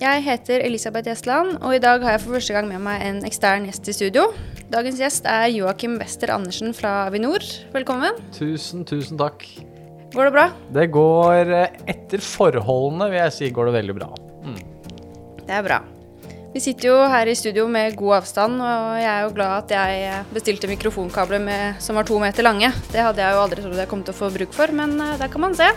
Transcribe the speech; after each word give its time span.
Jeg 0.00 0.22
heter 0.24 0.62
Elisabeth 0.64 1.10
Gjestland, 1.10 1.58
og 1.60 1.74
i 1.76 1.80
dag 1.82 2.00
har 2.00 2.14
jeg 2.14 2.22
for 2.22 2.38
første 2.38 2.54
gang 2.56 2.70
med 2.70 2.80
meg 2.80 3.02
en 3.04 3.18
ekstern 3.28 3.66
gjest 3.68 3.90
i 3.92 3.92
studio. 3.92 4.30
Dagens 4.72 4.96
gjest 4.96 5.28
er 5.28 5.50
Joakim 5.52 5.98
Wester 6.00 6.32
Andersen 6.32 6.72
fra 6.72 7.02
Avinor. 7.10 7.44
Velkommen. 7.74 8.16
Tusen, 8.32 8.86
tusen 8.88 9.20
takk. 9.20 9.44
Går 10.14 10.30
det 10.30 10.32
bra? 10.38 10.46
Det 10.72 10.86
går 10.94 11.52
eh, 11.52 11.76
etter 11.92 12.24
forholdene, 12.24 13.10
vil 13.12 13.20
jeg 13.20 13.36
si, 13.36 13.50
går 13.52 13.68
det 13.68 13.76
veldig 13.76 13.98
bra. 14.00 14.08
Mm. 14.40 14.56
Det 15.44 15.58
er 15.58 15.68
bra. 15.68 15.82
Vi 16.54 16.64
sitter 16.64 16.88
jo 16.88 16.96
her 17.12 17.28
i 17.28 17.36
studio 17.36 17.68
med 17.68 17.92
god 18.00 18.22
avstand, 18.22 18.56
og 18.56 18.96
jeg 19.02 19.10
er 19.12 19.26
jo 19.26 19.34
glad 19.36 19.52
at 19.58 19.74
jeg 19.76 20.24
bestilte 20.32 20.70
mikrofonkabler 20.72 21.44
med, 21.44 21.76
som 21.84 22.00
var 22.00 22.08
to 22.08 22.16
meter 22.24 22.48
lange. 22.48 22.72
Det 22.88 23.04
hadde 23.04 23.20
jeg 23.20 23.36
jo 23.36 23.44
aldri 23.44 23.68
trodd 23.68 23.84
jeg 23.84 23.92
kom 23.92 24.08
til 24.08 24.16
å 24.16 24.22
få 24.24 24.32
bruk 24.32 24.56
for, 24.56 24.72
men 24.72 24.96
eh, 24.96 25.18
der 25.20 25.28
kan 25.28 25.44
man 25.44 25.60
se. 25.60 25.68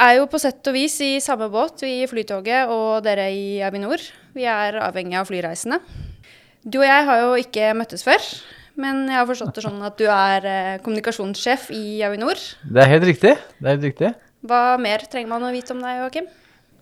Er 0.00 0.16
jo 0.18 0.28
på 0.30 0.40
sett 0.40 0.66
og 0.70 0.76
vis 0.76 0.96
i 1.04 1.10
samme 1.22 1.50
båt, 1.52 1.82
vi 1.84 2.00
i 2.02 2.08
Flytoget 2.08 2.70
og 2.72 3.02
dere 3.04 3.28
i 3.34 3.60
Avinor. 3.64 4.02
Vi 4.36 4.46
er 4.48 4.78
avhengig 4.80 5.18
av 5.20 5.28
flyreisende. 5.28 5.80
Du 6.64 6.80
og 6.80 6.88
jeg 6.88 7.06
har 7.08 7.22
jo 7.24 7.36
ikke 7.40 7.70
møttes 7.76 8.04
før, 8.04 8.24
men 8.80 9.06
jeg 9.08 9.16
har 9.18 9.28
forstått 9.28 9.56
det 9.56 9.64
sånn 9.64 9.80
at 9.84 9.96
du 10.00 10.06
er 10.12 10.48
eh, 10.48 10.80
kommunikasjonssjef 10.84 11.70
i 11.76 12.02
Avinor. 12.06 12.40
Det 12.64 12.84
er 12.84 12.92
helt 12.94 13.08
riktig. 13.08 13.32
Det 13.58 13.64
er 13.64 13.76
helt 13.76 13.88
riktig. 13.88 14.12
Hva 14.46 14.76
mer 14.80 15.04
trenger 15.08 15.32
man 15.32 15.48
å 15.48 15.52
vite 15.54 15.74
om 15.74 15.80
deg, 15.84 16.02
Joakim? 16.02 16.28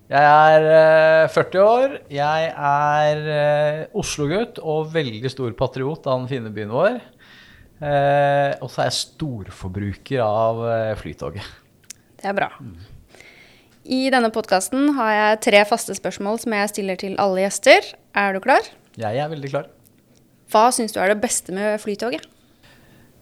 Jeg 0.08 0.24
er 0.24 0.66
eh, 0.72 1.30
40 1.34 1.62
år. 1.62 1.96
Jeg 2.12 2.50
er 2.54 3.24
eh, 3.38 3.80
Oslo-gutt 3.98 4.60
og 4.62 4.92
veldig 4.94 5.32
stor 5.32 5.54
patriot 5.58 6.06
av 6.08 6.22
den 6.22 6.30
fine 6.30 6.52
byen 6.54 6.74
vår. 6.74 7.00
Eh, 7.78 8.52
og 8.58 8.70
så 8.72 8.82
er 8.82 8.88
jeg 8.88 9.00
storforbruker 9.02 10.22
av 10.24 10.62
eh, 10.66 10.94
Flytoget. 10.98 11.50
Det 12.18 12.30
er 12.30 12.38
bra. 12.38 12.48
I 13.88 14.10
denne 14.12 14.28
podkasten 14.28 14.90
har 14.98 15.12
jeg 15.14 15.36
tre 15.46 15.60
faste 15.64 15.94
spørsmål 15.96 16.36
som 16.42 16.52
jeg 16.52 16.68
stiller 16.74 16.98
til 17.00 17.14
alle 17.16 17.46
gjester. 17.46 17.86
Er 18.12 18.34
du 18.36 18.42
klar? 18.44 18.66
Jeg 19.00 19.16
er 19.16 19.30
veldig 19.32 19.48
klar. 19.48 19.70
Hva 20.52 20.66
syns 20.76 20.92
du 20.92 20.98
er 21.00 21.14
det 21.14 21.22
beste 21.22 21.54
med 21.56 21.80
Flytoget? 21.80 22.26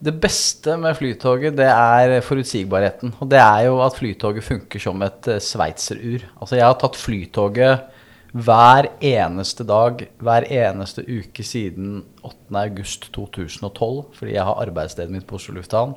Det 0.03 0.11
beste 0.19 0.75
med 0.75 0.97
Flytoget, 0.99 1.55
det 1.55 1.69
er 1.71 2.19
forutsigbarheten. 2.19 3.15
Og 3.23 3.31
det 3.31 3.39
er 3.39 3.69
jo 3.69 3.79
at 3.85 3.95
Flytoget 3.95 4.43
funker 4.43 4.83
som 4.83 5.07
et 5.07 5.31
eh, 5.31 5.39
sveitserur. 5.39 6.27
Altså, 6.35 6.59
jeg 6.59 6.67
har 6.67 6.75
tatt 6.83 6.99
Flytoget 6.99 7.87
hver 8.35 8.91
eneste 8.99 9.63
dag, 9.63 10.03
hver 10.19 10.51
eneste 10.51 11.07
uke 11.07 11.47
siden 11.47 12.01
8.8.2012, 12.27 14.03
fordi 14.19 14.35
jeg 14.35 14.43
har 14.43 14.65
arbeidsstedet 14.67 15.15
mitt 15.15 15.25
på 15.31 15.39
Oslo 15.39 15.55
lufthavn. 15.55 15.95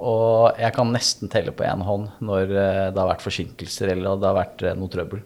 Og 0.00 0.56
jeg 0.56 0.72
kan 0.72 0.88
nesten 0.94 1.28
telle 1.32 1.52
på 1.52 1.66
én 1.68 1.84
hånd 1.84 2.08
når 2.24 2.48
eh, 2.48 2.88
det 2.88 2.96
har 2.96 3.10
vært 3.10 3.24
forsinkelser 3.24 3.92
eller 3.92 4.16
det 4.16 4.28
har 4.30 4.38
vært 4.38 4.64
eh, 4.64 4.76
noe 4.78 4.92
trøbbel. 4.92 5.22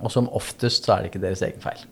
Og 0.00 0.10
som 0.10 0.30
oftest 0.34 0.86
så 0.86 0.96
er 0.96 1.04
det 1.04 1.12
ikke 1.12 1.22
deres 1.22 1.42
egen 1.46 1.62
feil. 1.62 1.84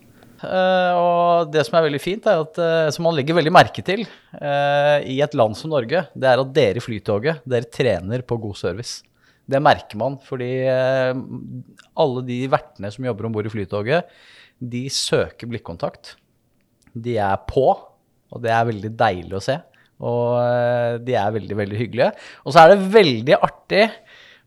Eh, 0.43 0.99
og 0.99 1.53
det 1.55 1.63
som 1.67 1.79
er 1.79 1.87
veldig 1.87 2.01
fint, 2.03 2.27
er 2.27 2.43
at, 2.43 2.59
som 2.95 3.07
man 3.07 3.15
legger 3.15 3.39
veldig 3.39 3.53
merke 3.55 3.85
til 3.87 4.03
i 4.03 5.19
et 5.23 5.37
land 5.39 5.55
som 5.59 5.71
Norge, 5.71 6.05
det 6.15 6.31
er 6.31 6.43
at 6.43 6.55
dere 6.57 6.81
i 6.81 6.83
Flytoget 6.83 7.45
dere 7.47 7.71
trener 7.71 8.25
på 8.27 8.39
god 8.43 8.59
service. 8.59 9.05
Det 9.49 9.63
merker 9.65 9.99
man, 10.01 10.19
fordi 10.21 10.51
alle 10.69 12.25
de 12.27 12.43
vertene 12.53 12.91
som 12.93 13.07
jobber 13.07 13.29
om 13.29 13.35
bord 13.35 13.49
i 13.49 13.53
Flytoget, 13.53 14.11
de 14.59 14.85
søker 14.93 15.51
blikkontakt. 15.51 16.17
De 16.93 17.17
er 17.23 17.39
på, 17.49 17.71
og 18.29 18.43
det 18.45 18.53
er 18.53 18.69
veldig 18.69 18.93
deilig 18.99 19.39
å 19.39 19.45
se. 19.45 19.59
Og 19.99 20.39
eh, 20.39 20.99
de 21.03 21.17
er 21.19 21.35
veldig, 21.35 21.59
veldig 21.59 21.81
hyggelige. 21.81 22.13
Og 22.45 22.55
så 22.55 22.63
er 22.63 22.75
det 22.75 22.91
veldig 22.95 23.39
artig 23.39 23.85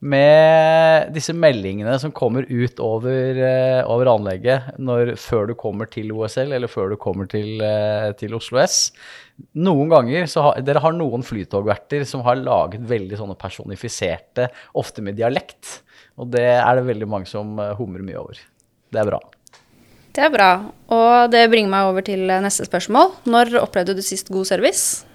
med 0.02 1.12
disse 1.14 1.34
meldingene 1.38 1.94
som 2.02 2.14
kommer 2.16 2.48
ut 2.50 2.80
over, 2.82 3.38
eh, 3.38 3.82
over 3.86 4.10
anlegget 4.10 4.80
når, 4.82 5.14
før 5.22 5.52
du 5.52 5.56
kommer 5.60 5.90
til 5.92 6.10
OSL 6.16 6.56
eller 6.58 6.72
før 6.72 6.94
du 6.94 6.98
kommer 7.02 7.30
til, 7.30 7.62
eh, 7.62 8.10
til 8.18 8.34
Oslo 8.34 8.58
S. 8.64 8.92
Noen 9.54 9.92
ganger 9.92 10.26
så 10.30 10.48
har 10.48 10.64
dere 10.66 10.82
har 10.82 10.96
noen 10.98 11.22
flytogverter 11.26 12.06
som 12.06 12.24
har 12.26 12.42
laget 12.42 12.82
veldig 12.82 13.20
sånne 13.20 13.38
personifiserte, 13.38 14.50
ofte 14.74 15.06
med 15.06 15.20
dialekt. 15.20 15.82
Og 16.18 16.32
det 16.34 16.48
er 16.50 16.76
det 16.76 16.88
veldig 16.90 17.08
mange 17.10 17.30
som 17.30 17.58
humrer 17.78 18.06
mye 18.06 18.20
over. 18.22 18.42
Det 18.92 19.00
er 19.00 19.08
bra. 19.08 19.22
Det 20.12 20.26
er 20.26 20.34
bra. 20.34 20.52
Og 20.92 21.32
det 21.32 21.46
bringer 21.50 21.72
meg 21.72 21.88
over 21.88 22.04
til 22.06 22.26
neste 22.28 22.66
spørsmål. 22.68 23.16
Når 23.26 23.56
opplevde 23.62 23.96
du 23.96 24.02
sist 24.02 24.30
god 24.34 24.50
service? 24.50 25.06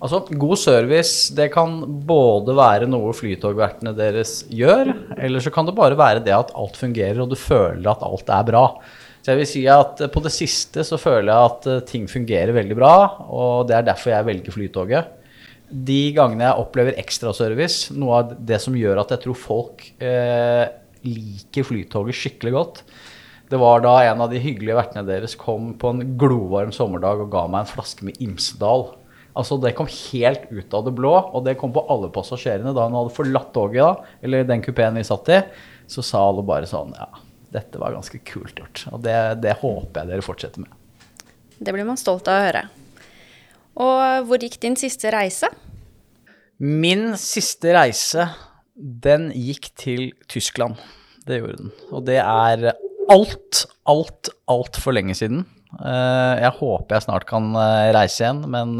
Altså, 0.00 0.22
God 0.32 0.56
service 0.56 1.34
det 1.36 1.50
kan 1.52 1.74
både 2.08 2.54
være 2.56 2.88
noe 2.88 3.12
flytogvertene 3.16 3.92
deres 3.96 4.46
gjør, 4.48 4.94
eller 5.20 5.44
så 5.44 5.52
kan 5.52 5.68
det 5.68 5.76
bare 5.76 5.98
være 5.98 6.22
det 6.24 6.32
at 6.32 6.54
alt 6.56 6.78
fungerer 6.80 7.20
og 7.20 7.28
du 7.32 7.36
føler 7.36 7.90
at 7.90 8.04
alt 8.06 8.32
er 8.32 8.46
bra. 8.48 8.64
Så 9.20 9.34
jeg 9.34 9.40
vil 9.42 9.50
si 9.50 9.62
at 9.68 10.00
på 10.12 10.22
det 10.24 10.32
siste 10.32 10.84
så 10.88 10.96
føler 11.00 11.28
jeg 11.28 11.50
at 11.50 11.68
eh, 11.68 11.82
ting 11.88 12.06
fungerer 12.08 12.56
veldig 12.56 12.76
bra, 12.78 12.94
og 13.28 13.68
det 13.68 13.76
er 13.76 13.88
derfor 13.90 14.14
jeg 14.14 14.28
velger 14.30 14.56
Flytoget. 14.56 15.16
De 15.70 16.00
gangene 16.16 16.48
jeg 16.48 16.64
opplever 16.64 16.96
ekstraservice, 16.98 17.92
noe 17.92 18.22
av 18.22 18.32
det 18.48 18.56
som 18.64 18.78
gjør 18.78 19.02
at 19.02 19.12
jeg 19.12 19.22
tror 19.26 19.36
folk 19.38 19.84
eh, 20.00 20.64
liker 21.04 21.68
Flytoget 21.68 22.16
skikkelig 22.16 22.54
godt, 22.56 22.82
det 23.50 23.58
var 23.58 23.82
da 23.82 23.96
en 24.06 24.24
av 24.24 24.30
de 24.30 24.40
hyggelige 24.40 24.78
vertene 24.78 25.02
deres 25.08 25.34
kom 25.38 25.72
på 25.78 25.90
en 25.90 26.16
glovarm 26.18 26.70
sommerdag 26.72 27.24
og 27.24 27.32
ga 27.32 27.44
meg 27.50 27.64
en 27.64 27.72
flaske 27.72 28.06
med 28.06 28.20
Imsdal. 28.22 28.86
Altså 29.40 29.56
Det 29.60 29.72
kom 29.78 29.88
helt 29.88 30.50
ut 30.50 30.74
av 30.76 30.84
det 30.84 30.92
blå, 30.96 31.14
og 31.32 31.44
det 31.46 31.56
kom 31.60 31.72
på 31.72 31.86
alle 31.92 32.10
passasjerene. 32.12 32.74
Da 32.76 32.86
hun 32.88 32.98
hadde 32.98 33.14
forlatt 33.16 33.54
toget, 33.56 33.80
da, 33.80 34.16
eller 34.26 34.44
den 34.48 34.64
kupeen 34.64 34.98
vi 35.00 35.06
satt 35.06 35.30
i, 35.32 35.40
så 35.90 36.04
sa 36.04 36.26
alle 36.28 36.44
bare 36.46 36.68
sånn 36.68 36.92
Ja, 36.98 37.08
dette 37.54 37.80
var 37.80 37.96
ganske 37.96 38.20
kult 38.28 38.60
gjort. 38.60 38.84
Og 38.92 39.00
det, 39.06 39.16
det 39.40 39.56
håper 39.62 40.02
jeg 40.02 40.12
dere 40.12 40.26
fortsetter 40.26 40.66
med. 40.66 40.76
Det 41.60 41.72
blir 41.72 41.88
man 41.88 42.00
stolt 42.00 42.28
av 42.28 42.36
å 42.36 42.44
høre. 42.46 42.62
Og 43.80 44.28
hvor 44.28 44.42
gikk 44.42 44.58
din 44.62 44.76
siste 44.78 45.12
reise? 45.14 45.48
Min 46.60 47.14
siste 47.20 47.72
reise, 47.72 48.26
den 48.74 49.30
gikk 49.32 49.70
til 49.80 50.10
Tyskland. 50.28 50.76
Det 51.24 51.40
gjorde 51.40 51.62
den. 51.62 51.72
Og 51.92 52.04
det 52.08 52.18
er 52.20 52.72
alt, 53.10 53.64
alt, 53.88 54.32
altfor 54.50 54.96
lenge 54.96 55.16
siden. 55.16 55.46
Eh, 55.78 56.34
Jeg 56.42 56.52
håper 56.58 56.96
jeg 56.96 57.06
snart 57.06 57.28
kan 57.30 57.52
eh, 57.54 57.92
reise 57.94 58.24
igjen, 58.24 58.42
men 58.50 58.74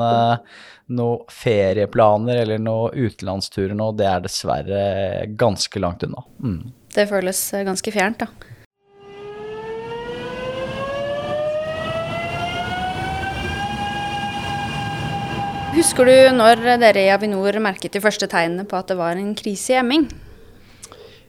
noen 0.91 1.27
ferieplaner 1.31 2.43
eller 2.43 2.59
noen 2.59 2.97
utenlandsturer 2.99 3.77
nå, 3.79 3.93
det 3.99 4.09
er 4.11 4.25
dessverre 4.25 4.81
ganske 5.39 5.83
langt 5.83 6.03
unna. 6.07 6.25
Mm. 6.43 6.73
Det 6.91 7.07
føles 7.11 7.43
eh, 7.55 7.67
ganske 7.69 7.95
fjernt, 7.95 8.25
da. 8.25 8.31
Husker 15.71 16.11
du 16.11 16.17
når 16.35 16.65
dere 16.83 17.07
i 17.07 17.11
Avinor 17.15 17.55
merket 17.63 17.95
de 17.95 18.03
første 18.03 18.27
tegnene 18.29 18.67
på 18.69 18.75
at 18.81 18.91
det 18.91 18.99
var 18.99 19.15
en 19.17 19.37
krise 19.39 19.77
i 19.77 19.79
Emming? 19.79 20.09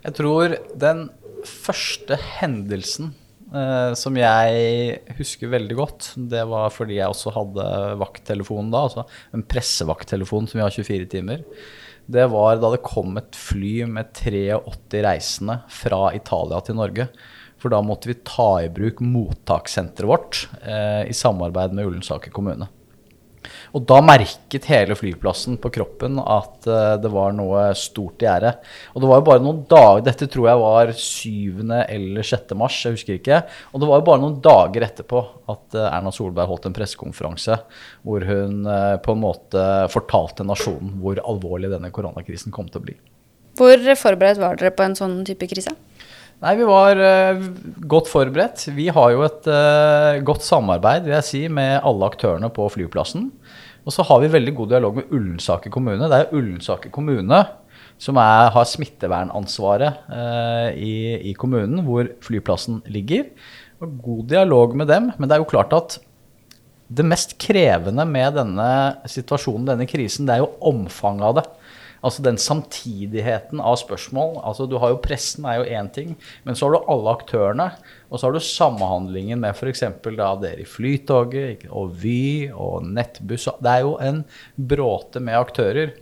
Jeg 0.01 0.18
tror 0.18 0.57
den 0.81 1.06
første 1.45 2.18
hendelsen 2.39 3.13
eh, 3.56 3.92
som 4.00 4.18
jeg 4.18 4.98
husker 5.18 5.51
veldig 5.51 5.77
godt, 5.77 6.09
det 6.31 6.44
var 6.50 6.74
fordi 6.74 7.00
jeg 7.00 7.12
også 7.12 7.33
hadde 7.36 7.68
vakttelefonen 8.01 8.71
da, 8.74 8.86
altså 8.88 9.06
en 9.36 9.45
pressevakttelefon 9.48 10.50
som 10.50 10.59
vi 10.59 10.65
har 10.65 10.75
24 10.75 11.09
timer. 11.12 11.45
Det 12.12 12.25
var 12.31 12.57
da 12.59 12.74
det 12.74 12.81
kom 12.83 13.15
et 13.21 13.38
fly 13.38 13.86
med 13.88 14.12
83 14.18 15.03
reisende 15.06 15.62
fra 15.71 16.09
Italia 16.18 16.59
til 16.65 16.80
Norge. 16.80 17.07
For 17.62 17.71
da 17.71 17.80
måtte 17.86 18.09
vi 18.09 18.18
ta 18.25 18.63
i 18.63 18.71
bruk 18.74 19.03
mottakssenteret 19.06 20.09
vårt 20.09 20.45
eh, 20.65 21.06
i 21.12 21.15
samarbeid 21.15 21.75
med 21.77 21.92
Ullensaker 21.92 22.33
kommune. 22.33 22.68
Og 23.75 23.85
da 23.89 23.99
merket 24.05 24.67
hele 24.69 24.95
flyplassen 24.97 25.57
på 25.61 25.71
kroppen 25.73 26.19
at 26.21 26.67
uh, 26.69 26.95
det 27.01 27.11
var 27.13 27.35
noe 27.35 27.69
stort 27.77 28.23
i 28.23 28.27
gjære. 28.27 28.53
Og 28.93 29.03
det 29.03 29.11
var 29.11 29.21
jo 29.21 29.27
bare 29.31 29.43
noen 29.43 29.61
dager 29.69 30.05
Dette 30.05 30.27
tror 30.31 30.49
jeg 30.49 30.61
var 30.61 30.93
7. 30.97 31.61
eller 31.81 32.29
6. 32.31 32.55
mars, 32.59 32.79
jeg 32.85 32.97
husker 32.97 33.19
ikke. 33.19 33.41
Og 33.71 33.83
det 33.83 33.91
var 33.91 34.01
jo 34.01 34.07
bare 34.11 34.23
noen 34.23 34.39
dager 34.43 34.88
etterpå 34.88 35.23
at 35.51 35.77
uh, 35.79 35.88
Erna 35.89 36.13
Solberg 36.15 36.51
holdt 36.51 36.69
en 36.69 36.75
pressekonferanse 36.77 37.61
hvor 38.07 38.25
hun 38.27 38.65
uh, 38.67 38.97
på 39.01 39.15
en 39.15 39.23
måte 39.23 39.67
fortalte 39.93 40.45
nasjonen 40.47 40.97
hvor 41.01 41.21
alvorlig 41.21 41.71
denne 41.71 41.91
koronakrisen 41.93 42.53
kom 42.53 42.69
til 42.69 42.81
å 42.81 42.88
bli. 42.89 42.97
Hvor 43.59 43.81
forberedt 43.99 44.39
var 44.41 44.59
dere 44.59 44.71
på 44.73 44.85
en 44.85 44.95
sånn 44.97 45.21
type 45.27 45.49
krise? 45.51 45.73
Nei, 46.41 46.55
vi 46.57 46.65
var 46.65 46.97
uh, 46.97 47.41
godt 47.85 48.07
forberedt. 48.09 48.63
Vi 48.73 48.88
har 48.89 49.11
jo 49.13 49.21
et 49.27 49.45
uh, 49.45 50.17
godt 50.25 50.41
samarbeid 50.41 51.05
vil 51.05 51.13
jeg 51.19 51.27
si, 51.27 51.41
med 51.53 51.83
alle 51.85 52.07
aktørene 52.09 52.49
på 52.53 52.65
flyplassen. 52.73 53.27
Og 53.85 53.93
så 53.93 54.05
har 54.09 54.23
vi 54.23 54.31
veldig 54.33 54.53
god 54.57 54.71
dialog 54.73 54.97
med 54.97 55.13
Ullensaker 55.13 55.73
kommune. 55.73 56.09
Det 56.09 56.17
er 56.17 56.33
Ullensaker 56.33 56.89
kommune 56.93 57.43
som 58.01 58.17
er, 58.17 58.49
har 58.55 58.65
smittevernansvaret 58.65 60.01
uh, 60.09 60.69
i, 60.73 60.93
i, 61.29 61.35
kommunen, 61.38 61.83
hvor 61.85 62.09
flyplassen 62.25 62.81
ligger. 62.89 63.29
Og 63.85 63.99
god 64.01 64.25
dialog 64.33 64.73
med 64.81 64.89
dem. 64.89 65.11
Men 65.19 65.29
det 65.29 65.38
er 65.38 65.43
jo 65.43 65.51
klart 65.53 65.77
at 65.77 65.99
det 66.91 67.05
mest 67.05 67.38
krevende 67.39 68.03
med 68.09 68.33
denne 68.41 68.71
situasjonen, 69.05 69.69
denne 69.69 69.85
krisen, 69.88 70.25
det 70.25 70.39
er 70.39 70.41
jo 70.41 70.55
omfanget 70.73 71.29
av 71.29 71.38
det. 71.38 71.45
Altså 72.01 72.24
den 72.25 72.39
samtidigheten 72.42 73.62
av 73.62 73.75
spørsmål. 73.77 74.39
altså 74.44 74.65
du 74.65 74.77
har 74.81 74.89
jo 74.89 75.01
Pressen 75.03 75.45
er 75.45 75.59
jo 75.59 75.68
én 75.69 75.89
ting, 75.94 76.15
men 76.44 76.57
så 76.57 76.65
har 76.65 76.74
du 76.74 76.89
alle 76.89 77.13
aktørene. 77.13 77.68
Og 78.09 78.18
så 78.18 78.27
har 78.27 78.33
du 78.33 78.42
samhandlingen 78.42 79.39
med 79.44 79.53
f.eks. 79.53 79.83
dere 80.01 80.56
i 80.57 80.65
Flytoget 80.65 81.68
og 81.69 81.94
Vy 82.01 82.50
og 82.50 82.88
Nettbuss. 82.89 83.48
Det 83.62 83.75
er 83.75 83.86
jo 83.86 83.98
en 84.01 84.24
bråte 84.57 85.21
med 85.21 85.38
aktører. 85.38 85.94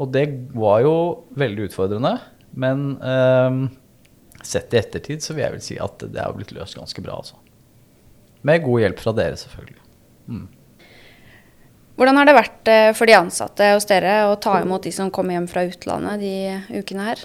Og 0.00 0.08
det 0.14 0.26
var 0.56 0.80
jo 0.86 0.96
veldig 1.36 1.68
utfordrende. 1.68 2.16
Men 2.56 2.96
eh, 3.04 3.60
sett 4.42 4.72
i 4.72 4.80
ettertid 4.80 5.22
så 5.24 5.36
vil 5.36 5.46
jeg 5.46 5.56
vel 5.58 5.64
si 5.68 5.78
at 5.80 6.08
det 6.08 6.20
har 6.20 6.34
blitt 6.36 6.56
løst 6.56 6.80
ganske 6.80 7.04
bra, 7.04 7.20
altså. 7.20 7.36
Med 8.42 8.64
god 8.64 8.82
hjelp 8.82 8.98
fra 8.98 9.12
dere, 9.14 9.38
selvfølgelig. 9.38 9.82
Mm. 10.32 10.46
Hvordan 11.98 12.16
har 12.16 12.28
det 12.28 12.36
vært 12.36 12.70
eh, 12.72 12.90
for 12.96 13.08
de 13.08 13.16
ansatte 13.18 13.68
hos 13.74 13.86
dere 13.88 14.22
å 14.30 14.38
ta 14.40 14.56
imot 14.62 14.86
de 14.86 14.92
som 14.94 15.12
kommer 15.12 15.36
hjem 15.36 15.48
fra 15.50 15.66
utlandet 15.68 16.22
de 16.22 16.80
ukene 16.80 17.08
her? 17.10 17.24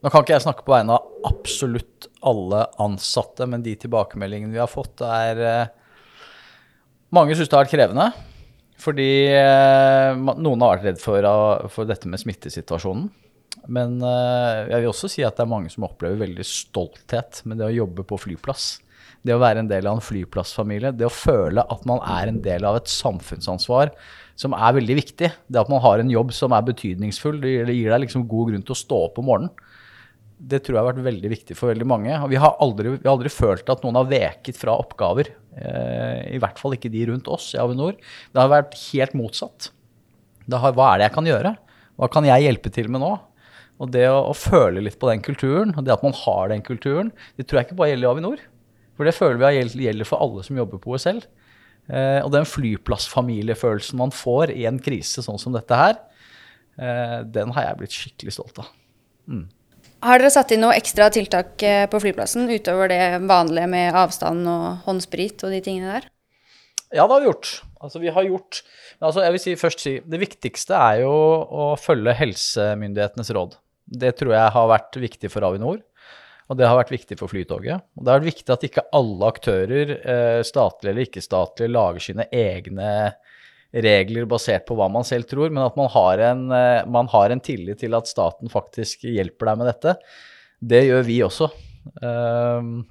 Nå 0.00 0.08
kan 0.08 0.22
ikke 0.22 0.36
jeg 0.36 0.44
snakke 0.46 0.64
på 0.64 0.72
vegne 0.72 0.96
av 0.96 1.28
absolutt 1.28 2.06
alle 2.24 2.64
ansatte, 2.80 3.48
men 3.50 3.64
de 3.64 3.74
tilbakemeldingene 3.82 4.54
vi 4.54 4.62
har 4.62 4.70
fått, 4.70 5.02
er 5.04 5.44
eh, 5.44 5.76
Mange 7.10 7.34
syns 7.34 7.48
det 7.50 7.56
har 7.56 7.64
vært 7.64 7.72
krevende. 7.74 8.04
Fordi 8.80 9.08
eh, 9.34 10.12
noen 10.14 10.62
har 10.62 10.76
vært 10.76 10.86
redd 10.86 11.00
for, 11.02 11.26
for 11.74 11.90
dette 11.90 12.08
med 12.08 12.22
smittesituasjonen. 12.22 13.08
Men 13.66 13.98
jeg 14.00 14.78
vil 14.78 14.88
også 14.88 15.10
si 15.10 15.24
at 15.26 15.36
det 15.36 15.42
er 15.42 15.50
mange 15.50 15.68
som 15.68 15.84
opplever 15.84 16.22
veldig 16.22 16.46
stolthet 16.46 17.42
med 17.50 17.58
det 17.60 17.66
å 17.66 17.74
jobbe 17.74 18.06
på 18.08 18.16
flyplass 18.22 18.70
det 19.26 19.34
å 19.36 19.40
være 19.42 19.62
en 19.62 19.68
del 19.68 19.88
av 19.88 19.98
en 19.98 20.04
flyplassfamilie, 20.04 20.94
det 20.96 21.06
å 21.08 21.12
føle 21.12 21.64
at 21.72 21.82
man 21.88 22.00
er 22.08 22.30
en 22.30 22.40
del 22.44 22.64
av 22.68 22.78
et 22.78 22.90
samfunnsansvar 22.90 23.92
som 24.40 24.54
er 24.56 24.76
veldig 24.78 24.96
viktig. 24.96 25.28
Det 25.44 25.60
at 25.60 25.72
man 25.72 25.82
har 25.84 26.00
en 26.00 26.12
jobb 26.12 26.32
som 26.32 26.54
er 26.56 26.64
betydningsfull, 26.70 27.40
det 27.42 27.74
gir 27.76 27.92
deg 27.92 28.06
liksom 28.06 28.24
god 28.30 28.52
grunn 28.52 28.64
til 28.64 28.76
å 28.76 28.80
stå 28.80 29.02
opp 29.10 29.20
om 29.20 29.28
morgenen. 29.28 29.52
Det 30.40 30.62
tror 30.64 30.78
jeg 30.78 30.80
har 30.80 30.88
vært 30.94 31.04
veldig 31.04 31.30
viktig 31.34 31.56
for 31.58 31.68
veldig 31.68 31.84
mange. 31.88 32.14
Vi 32.32 32.38
har 32.40 32.54
aldri, 32.64 32.94
vi 32.94 33.04
har 33.04 33.12
aldri 33.12 33.32
følt 33.32 33.68
at 33.68 33.82
noen 33.84 33.98
har 34.00 34.08
veket 34.08 34.56
fra 34.56 34.78
oppgaver. 34.80 35.28
Eh, 35.52 36.36
I 36.36 36.40
hvert 36.40 36.56
fall 36.56 36.78
ikke 36.78 36.92
de 36.92 37.02
rundt 37.10 37.28
oss 37.28 37.50
i 37.52 37.60
Avinor. 37.60 37.98
Det 38.32 38.40
har 38.40 38.48
vært 38.48 38.78
helt 38.86 39.12
motsatt. 39.18 39.68
Har, 40.48 40.72
hva 40.72 40.94
er 40.94 41.02
det 41.02 41.10
jeg 41.10 41.16
kan 41.18 41.28
gjøre? 41.28 41.52
Hva 42.00 42.08
kan 42.08 42.24
jeg 42.24 42.46
hjelpe 42.46 42.72
til 42.72 42.88
med 42.88 43.04
nå? 43.04 43.12
Og 43.80 43.92
det 43.92 44.06
å, 44.08 44.30
å, 44.30 44.36
føle 44.36 44.80
litt 44.84 44.96
på 45.00 45.08
den 45.10 45.20
kulturen, 45.24 45.74
og 45.76 45.84
det 45.84 45.92
at 45.92 46.02
man 46.04 46.16
har 46.16 46.48
den 46.52 46.64
kulturen, 46.64 47.12
det 47.36 47.44
tror 47.48 47.60
jeg 47.60 47.68
ikke 47.68 47.78
bare 47.82 47.92
gjelder 47.92 48.08
i 48.08 48.12
Avinor. 48.14 48.42
For 49.00 49.08
det 49.08 49.16
føler 49.16 49.38
vi 49.40 49.86
gjelder 49.86 50.04
for 50.04 50.20
alle 50.20 50.42
som 50.44 50.58
jobber 50.60 50.76
på 50.82 50.92
OSL. 50.92 51.22
Eh, 51.88 52.18
og 52.20 52.28
den 52.34 52.44
flyplassfamiliefølelsen 52.44 53.96
man 53.96 54.12
får 54.12 54.52
i 54.52 54.66
en 54.68 54.76
krise 54.84 55.24
sånn 55.24 55.40
som 55.40 55.56
dette 55.56 55.78
her, 55.78 55.96
eh, 56.76 57.16
den 57.24 57.54
har 57.56 57.70
jeg 57.70 57.78
blitt 57.78 57.96
skikkelig 57.96 58.34
stolt 58.36 58.60
av. 58.60 58.68
Mm. 59.24 59.46
Har 60.04 60.20
dere 60.20 60.32
satt 60.36 60.52
inn 60.52 60.60
noe 60.66 60.76
ekstra 60.76 61.08
tiltak 61.12 61.64
eh, 61.64 61.86
på 61.88 62.02
flyplassen 62.04 62.44
utover 62.52 62.92
det 62.92 63.00
vanlige 63.24 63.72
med 63.72 63.96
avstand 63.96 64.44
og 64.52 64.84
håndsprit 64.84 65.48
og 65.48 65.56
de 65.56 65.64
tingene 65.64 65.96
der? 65.96 66.10
Ja, 66.92 67.06
det 67.06 67.14
har 67.16 67.24
vi 67.24 67.30
gjort. 67.30 67.50
Altså, 67.80 68.04
vi 68.04 68.12
har 68.12 68.28
gjort 68.28 68.60
altså, 69.00 69.24
jeg 69.24 69.32
vil 69.32 69.42
si, 69.46 69.56
først 69.56 69.80
si, 69.80 69.92
Det 70.04 70.20
viktigste 70.20 70.76
er 70.76 71.06
jo 71.06 71.10
å 71.10 71.72
følge 71.80 72.18
helsemyndighetenes 72.20 73.32
råd. 73.32 73.56
Det 73.90 74.12
tror 74.20 74.36
jeg 74.36 74.54
har 74.58 74.70
vært 74.76 75.00
viktig 75.00 75.32
for 75.32 75.48
Avinor. 75.48 75.80
Og 76.50 76.58
det 76.58 76.66
har 76.66 76.78
vært 76.80 76.90
viktig 76.90 77.16
for 77.20 77.30
Flytoget. 77.30 77.84
Og 77.94 78.02
det 78.02 78.10
har 78.10 78.18
vært 78.18 78.32
viktig 78.32 78.52
at 78.52 78.64
ikke 78.66 78.86
alle 78.98 79.28
aktører, 79.30 79.92
eh, 80.02 80.40
statlige 80.46 80.90
eller 80.90 81.06
ikke-statlige, 81.06 81.70
lager 81.70 82.02
sine 82.02 82.26
egne 82.34 82.94
regler 83.70 84.26
basert 84.26 84.66
på 84.66 84.74
hva 84.74 84.88
man 84.90 85.06
selv 85.06 85.28
tror, 85.30 85.52
men 85.52 85.62
at 85.62 85.76
man 85.78 85.86
har, 85.94 86.22
en, 86.32 86.50
eh, 86.50 86.86
man 86.90 87.06
har 87.12 87.30
en 87.30 87.40
tillit 87.40 87.78
til 87.78 87.94
at 87.94 88.10
staten 88.10 88.50
faktisk 88.50 89.06
hjelper 89.06 89.52
deg 89.52 89.60
med 89.60 89.70
dette. 89.70 89.94
Det 90.60 90.82
gjør 90.88 91.06
vi 91.06 91.20
også. 91.22 91.50
Um, 92.02 92.82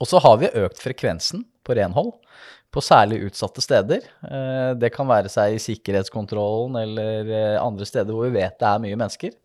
og 0.00 0.08
så 0.08 0.18
har 0.24 0.40
vi 0.40 0.48
økt 0.58 0.80
frekvensen 0.82 1.44
på 1.62 1.76
renhold 1.78 2.16
på 2.74 2.82
særlig 2.82 3.20
utsatte 3.28 3.62
steder. 3.62 4.02
Uh, 4.24 4.72
det 4.80 4.90
kan 4.96 5.06
være 5.06 5.30
seg 5.30 5.54
i 5.54 5.60
sikkerhetskontrollen 5.62 6.80
eller 6.80 7.60
andre 7.60 7.86
steder 7.86 8.10
hvor 8.10 8.26
vi 8.26 8.40
vet 8.40 8.58
det 8.58 8.66
er 8.66 8.82
mye 8.82 8.98
mennesker. 8.98 9.36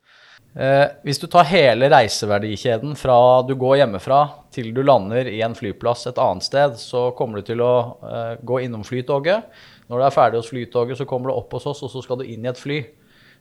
Eh, 0.54 0.86
hvis 1.02 1.18
du 1.18 1.26
tar 1.32 1.48
hele 1.50 1.90
reiseverdikjeden 1.90 2.94
fra 2.98 3.18
du 3.48 3.56
går 3.58 3.80
hjemmefra 3.82 4.20
til 4.54 4.70
du 4.76 4.84
lander 4.86 5.26
i 5.32 5.40
en 5.42 5.56
flyplass 5.58 6.06
et 6.12 6.20
annet 6.22 6.46
sted, 6.46 6.76
så 6.78 7.08
kommer 7.18 7.42
du 7.42 7.48
til 7.48 7.64
å 7.66 7.74
eh, 8.06 8.34
gå 8.46 8.62
innom 8.66 8.86
Flytoget. 8.86 9.48
Når 9.90 10.00
du 10.00 10.06
er 10.06 10.14
ferdig 10.14 10.42
hos 10.42 10.52
Flytoget, 10.54 11.00
så 11.00 11.08
kommer 11.10 11.32
du 11.32 11.38
opp 11.38 11.58
hos 11.58 11.66
oss, 11.72 11.82
og 11.86 11.92
så 11.94 12.04
skal 12.06 12.22
du 12.22 12.28
inn 12.30 12.46
i 12.46 12.52
et 12.52 12.62
fly. 12.62 12.84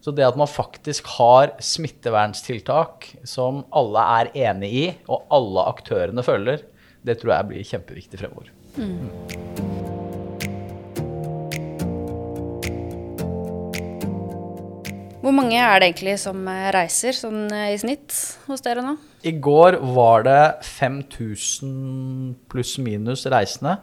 Så 0.03 0.11
det 0.17 0.25
at 0.27 0.39
man 0.41 0.51
faktisk 0.51 1.11
har 1.19 1.53
smittevernstiltak 1.63 3.13
som 3.29 3.63
alle 3.71 4.07
er 4.19 4.33
enig 4.49 4.73
i, 4.73 4.87
og 5.07 5.29
alle 5.31 5.69
aktørene 5.71 6.25
følger, 6.27 6.65
det 7.07 7.21
tror 7.21 7.37
jeg 7.37 7.51
blir 7.53 7.69
kjempeviktig 7.75 8.25
fremover. 8.25 8.51
Mm. 8.81 9.62
Hvor 15.23 15.35
mange 15.35 15.55
er 15.55 15.79
det 15.79 15.93
egentlig 15.93 16.17
som 16.19 16.41
eh, 16.51 16.69
reiser 16.75 17.15
sånn 17.15 17.45
eh, 17.55 17.73
i 17.77 17.79
snitt 17.79 18.15
hos 18.49 18.65
dere 18.65 18.83
nå? 18.83 18.97
I 19.23 19.37
går 19.39 19.79
var 19.95 20.25
det 20.27 20.41
5000 20.67 22.33
pluss 22.51 22.75
minus 22.83 23.23
reisende. 23.31 23.77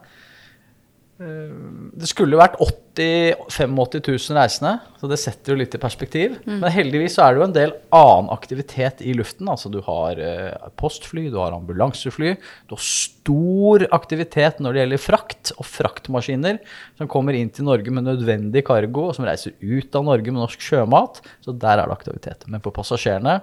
Eh, 1.20 1.52
det 2.00 2.08
skulle 2.08 2.40
vært 2.40 2.56
80 2.64 3.36
85 3.52 3.74
000 4.08 4.38
reisende, 4.38 4.72
så 5.00 5.08
det 5.12 5.18
setter 5.20 5.52
jo 5.52 5.60
litt 5.60 5.76
i 5.76 5.82
perspektiv. 5.82 6.38
Mm. 6.46 6.58
Men 6.62 6.72
heldigvis 6.72 7.18
så 7.18 7.26
er 7.26 7.34
det 7.34 7.42
jo 7.42 7.46
en 7.46 7.56
del 7.56 7.74
annen 7.96 8.32
aktivitet 8.32 9.04
i 9.04 9.14
luften. 9.18 9.50
Altså 9.52 9.72
du 9.72 9.82
har 9.84 10.20
eh, 10.24 10.70
postfly, 10.80 11.26
du 11.32 11.38
har 11.42 11.56
ambulansefly. 11.56 12.34
Du 12.68 12.76
har 12.78 12.84
stor 12.86 13.86
aktivitet 13.96 14.62
når 14.64 14.76
det 14.76 14.84
gjelder 14.84 15.04
frakt 15.04 15.54
og 15.58 15.68
fraktmaskiner 15.68 16.62
som 17.00 17.12
kommer 17.12 17.36
inn 17.36 17.52
til 17.52 17.68
Norge 17.68 17.92
med 17.96 18.08
nødvendig 18.08 18.64
cargo, 18.68 19.10
og 19.10 19.18
som 19.18 19.28
reiser 19.28 19.56
ut 19.60 19.96
av 19.96 20.08
Norge 20.08 20.32
med 20.32 20.42
norsk 20.42 20.64
sjømat. 20.64 21.20
Så 21.44 21.56
der 21.56 21.84
er 21.84 21.88
det 21.88 21.98
aktivitet. 22.00 22.48
Men 22.48 22.64
på 22.64 22.74
passasjerene 22.76 23.42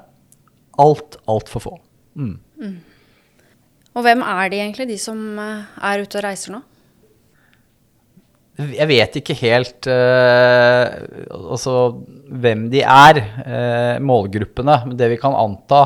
alt, 0.81 1.21
altfor 1.29 1.65
få. 1.65 1.75
Mm. 2.17 2.39
Mm. 2.61 2.79
Og 3.97 4.05
hvem 4.05 4.25
er 4.25 4.49
de 4.53 4.61
egentlig, 4.61 4.89
de 4.93 4.97
som 5.01 5.21
eh, 5.41 5.77
er 5.93 6.05
ute 6.05 6.21
og 6.21 6.25
reiser 6.25 6.57
nå? 6.57 6.65
Jeg 8.57 8.89
vet 8.89 9.17
ikke 9.21 9.37
helt 9.43 9.87
uh, 9.91 10.87
altså, 11.53 11.75
hvem 12.41 12.67
de 12.73 12.81
er, 12.81 13.21
uh, 13.45 13.97
målgruppene. 14.01 14.79
Men 14.89 14.97
det 14.97 15.11
vi 15.13 15.19
kan 15.21 15.37
anta, 15.37 15.83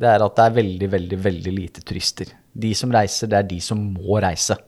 det 0.00 0.10
er 0.10 0.24
at 0.24 0.36
det 0.36 0.46
er 0.46 0.58
veldig, 0.58 0.90
veldig, 0.96 1.20
veldig 1.24 1.54
lite 1.56 1.84
turister. 1.86 2.34
De 2.52 2.74
som 2.76 2.92
reiser, 2.92 3.30
det 3.30 3.38
er 3.38 3.48
de 3.48 3.60
som 3.64 3.80
må 3.94 4.20
reise. 4.20 4.58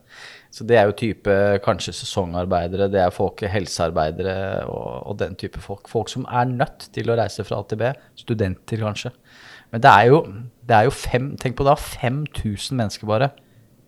Så 0.53 0.67
det 0.69 0.77
er 0.77 0.89
jo 0.89 0.97
type 0.97 1.35
kanskje 1.65 1.95
sesongarbeidere, 1.97 2.91
det 2.93 3.01
er 3.01 3.15
folk, 3.15 3.41
helsearbeidere 3.49 4.35
og, 4.69 4.89
og, 5.09 5.15
den 5.23 5.37
type 5.41 5.61
folk. 5.65 5.89
Folk 5.89 6.13
som 6.13 6.27
er 6.29 6.51
nødt 6.51 6.91
til 6.93 7.09
å 7.09 7.17
reise 7.17 7.45
fra 7.49 7.63
AtB. 7.63 7.87
Studenter, 8.21 8.83
kanskje. 8.85 9.15
Men 9.73 9.85
det 9.85 9.93
er 9.93 10.11
jo, 10.11 10.19
det 10.69 10.77
er 10.77 10.89
jo 10.89 10.93
fem, 10.93 11.31
tenk 11.41 11.57
på 11.57 11.65
det, 11.65 11.79
5000 11.81 12.77
mennesker 12.81 13.09
bare 13.09 13.31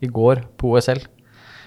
i 0.05 0.09
går 0.09 0.41
på 0.61 0.73
OSL. 0.73 1.05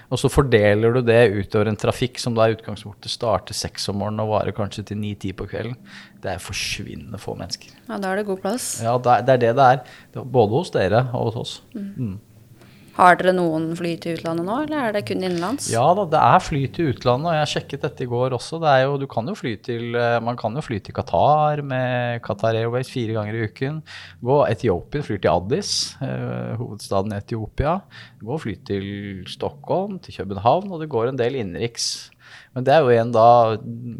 Og 0.08 0.20
så 0.20 0.30
fordeler 0.32 0.94
du 0.96 1.02
det 1.04 1.18
utover 1.36 1.68
en 1.68 1.76
trafikk 1.76 2.20
som 2.20 2.36
da 2.36 2.46
i 2.48 2.54
utgangspunktet 2.56 3.12
starter 3.12 3.56
seks 3.56 3.90
om 3.92 3.98
morgenen 4.00 4.24
og 4.24 4.30
varer 4.32 4.56
kanskje 4.56 4.86
til 4.88 5.00
ni-ti 5.00 5.34
på 5.36 5.44
kvelden. 5.50 5.76
Det 6.22 6.32
er 6.32 6.40
forsvinnende 6.40 7.20
få 7.20 7.34
mennesker. 7.36 7.74
Ja, 7.90 7.98
da 8.00 8.12
er 8.12 8.22
det 8.22 8.28
god 8.30 8.40
plass. 8.44 8.70
Ja, 8.84 8.96
det 9.04 9.18
er 9.36 9.42
det 9.44 9.52
det 9.58 9.66
er. 9.66 9.82
Både 10.24 10.56
hos 10.56 10.72
dere 10.72 11.04
og 11.12 11.28
hos 11.28 11.38
oss. 11.42 11.52
Mm. 11.76 12.16
Har 12.98 13.14
dere 13.14 13.30
noen 13.30 13.68
fly 13.78 13.92
til 14.02 14.16
utlandet 14.16 14.42
nå, 14.42 14.54
eller 14.64 14.88
er 14.88 14.94
det 14.96 15.04
kun 15.06 15.20
innenlands? 15.22 15.68
Ja 15.70 15.84
da, 15.94 16.02
det 16.10 16.18
er 16.18 16.40
fly 16.42 16.62
til 16.74 16.88
utlandet, 16.90 17.28
og 17.30 17.36
jeg 17.36 17.50
sjekket 17.52 17.84
dette 17.86 18.02
i 18.02 18.08
går 18.10 18.34
også. 18.34 18.58
Jo, 18.82 18.96
du 18.98 19.06
kan 19.10 19.30
jo 19.30 19.36
fly 19.38 19.52
til, 19.62 19.94
eh, 19.94 20.18
man 20.24 20.38
kan 20.40 20.58
jo 20.58 20.64
fly 20.66 20.80
til 20.82 20.96
Qatar 20.96 21.62
med 21.62 22.18
Qatar 22.26 22.58
Airways 22.58 22.90
fire 22.90 23.14
ganger 23.14 23.38
i 23.38 23.44
uken. 23.46 23.78
Gå 24.18 24.40
Etiopien 24.50 25.06
flyr 25.06 25.22
til 25.22 25.30
Addis, 25.30 25.72
eh, 26.02 26.58
hovedstaden 26.58 27.14
i 27.14 27.20
Etiopia. 27.22 27.78
Gå 28.18 28.34
og 28.34 28.42
fly 28.42 28.56
til 28.66 29.22
Stockholm, 29.30 30.00
til 30.02 30.18
København, 30.18 30.66
og 30.72 30.82
det 30.82 30.90
går 30.90 31.12
en 31.12 31.22
del 31.22 31.38
innenriks. 31.38 32.10
Men 32.56 32.66
det 32.66 32.74
er 32.74 32.84
jo 32.84 32.92
igjen 32.92 33.14
da 33.14 33.28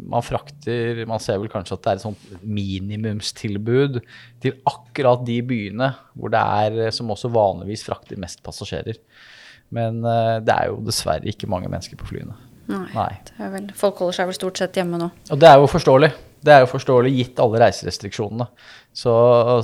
man 0.09 0.25
frakter 0.25 1.03
Man 1.09 1.21
ser 1.23 1.39
vel 1.41 1.51
kanskje 1.51 1.77
at 1.77 1.83
det 1.85 1.91
er 1.91 1.99
et 1.99 2.05
sånt 2.05 2.43
minimumstilbud 2.43 3.99
til 4.43 4.57
akkurat 4.69 5.23
de 5.27 5.39
byene 5.45 5.91
hvor 6.13 6.33
det 6.33 6.41
er 6.41 6.95
som 6.95 7.11
også 7.13 7.31
vanligvis 7.33 7.85
frakter 7.87 8.19
mest 8.19 8.43
passasjerer. 8.45 8.99
Men 9.75 10.01
uh, 10.03 10.39
det 10.43 10.55
er 10.55 10.71
jo 10.71 10.79
dessverre 10.85 11.29
ikke 11.29 11.49
mange 11.51 11.69
mennesker 11.71 11.99
på 11.99 12.09
flyene. 12.09 12.35
Nei. 12.69 12.85
Nei. 12.93 13.49
Vel, 13.53 13.69
folk 13.77 14.01
holder 14.01 14.19
seg 14.19 14.29
vel 14.29 14.37
stort 14.37 14.61
sett 14.61 14.77
hjemme 14.77 14.99
nå. 15.01 15.09
Og 15.33 15.41
det 15.41 15.49
er 15.49 15.57
jo 15.61 15.69
forståelig. 15.69 16.11
Det 16.39 16.53
er 16.53 16.61
jo 16.63 16.69
forståelig 16.71 17.11
gitt 17.17 17.39
alle 17.43 17.59
reiserestriksjonene. 17.65 18.47
Så, 18.95 19.13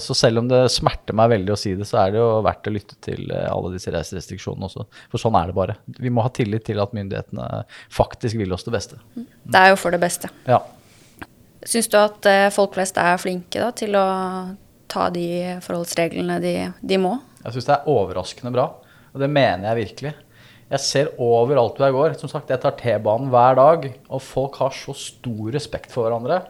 så, 0.03 0.15
selv 0.15 0.41
om 0.41 0.49
det 0.49 0.61
smerter 0.71 1.15
meg 1.17 1.31
veldig 1.31 1.53
å 1.55 1.57
si 1.59 1.73
det, 1.75 1.87
så 1.87 2.01
er 2.03 2.13
det 2.13 2.19
jo 2.21 2.27
verdt 2.45 2.67
å 2.69 2.73
lytte 2.75 2.97
til 3.03 3.31
eh, 3.33 3.47
alle 3.49 3.71
disse 3.73 3.93
reiserestriksjonene 3.95 4.67
også. 4.67 4.85
For 5.11 5.21
sånn 5.21 5.37
er 5.39 5.49
det 5.49 5.57
bare. 5.57 5.77
Vi 5.97 6.11
må 6.13 6.23
ha 6.25 6.31
tillit 6.35 6.67
til 6.67 6.81
at 6.83 6.93
myndighetene 6.95 7.63
faktisk 7.93 8.37
vil 8.39 8.53
oss 8.55 8.67
det 8.67 8.75
beste. 8.75 8.99
Det 9.15 9.61
er 9.61 9.71
jo 9.73 9.79
for 9.81 9.95
det 9.95 10.01
beste. 10.03 10.31
Ja. 10.49 10.61
Syns 11.65 11.89
du 11.89 11.97
at 11.99 12.27
eh, 12.29 12.51
folk 12.53 12.75
flest 12.77 12.99
er 13.01 13.17
flinke 13.21 13.63
da, 13.63 13.71
til 13.75 13.97
å 13.97 14.05
ta 14.91 15.07
de 15.13 15.27
forholdsreglene 15.65 16.37
de, 16.43 16.55
de 16.85 16.99
må? 17.01 17.15
Jeg 17.41 17.55
syns 17.55 17.71
det 17.71 17.75
er 17.79 17.89
overraskende 17.95 18.53
bra, 18.53 18.69
og 19.13 19.23
det 19.23 19.31
mener 19.31 19.71
jeg 19.71 19.81
virkelig. 19.81 20.13
Jeg 20.65 20.81
ser 20.81 21.11
overalt 21.21 21.77
hvor 21.77 21.85
jeg 21.85 21.95
går. 21.95 22.13
Som 22.19 22.29
sagt, 22.31 22.49
jeg 22.49 22.61
tar 22.61 22.77
T-banen 22.79 23.29
hver 23.33 23.57
dag, 23.57 23.89
og 24.09 24.23
folk 24.23 24.57
har 24.63 24.73
så 24.73 24.95
stor 24.97 25.51
respekt 25.53 25.93
for 25.93 26.07
hverandre. 26.07 26.41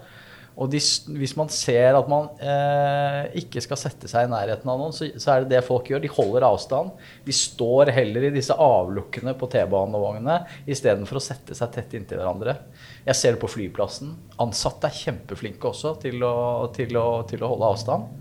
Og 0.56 0.70
de, 0.72 0.80
hvis 1.20 1.34
man 1.36 1.50
ser 1.52 1.98
at 1.98 2.08
man 2.08 2.30
eh, 2.40 3.42
ikke 3.42 3.60
skal 3.64 3.80
sette 3.80 4.08
seg 4.08 4.28
i 4.28 4.32
nærheten 4.32 4.70
av 4.72 4.80
noen, 4.80 4.94
så, 4.96 5.10
så, 5.20 5.34
er 5.34 5.44
det 5.44 5.58
det 5.58 5.66
folk 5.68 5.90
gjør. 5.92 6.00
De 6.04 6.12
holder 6.12 6.46
avstand. 6.48 6.94
De 7.26 7.34
står 7.36 7.92
heller 7.96 8.30
i 8.30 8.34
disse 8.38 8.56
avlukkene 8.56 9.34
på 9.36 9.50
T-banevognene 9.52 10.38
istedenfor 10.72 11.20
å 11.20 11.24
sette 11.24 11.58
seg 11.58 11.74
tett 11.74 11.98
inntil 12.00 12.22
hverandre. 12.22 12.56
Jeg 13.04 13.20
ser 13.20 13.36
det 13.36 13.42
på 13.42 13.50
flyplassen. 13.52 14.14
Ansatte 14.46 14.88
er 14.88 14.96
kjempeflinke 14.96 15.68
også 15.68 15.98
til 16.06 16.24
å, 16.24 16.36
til 16.76 16.96
å, 17.02 17.08
til 17.28 17.44
å 17.44 17.50
holde 17.52 17.72
avstand. 17.76 18.14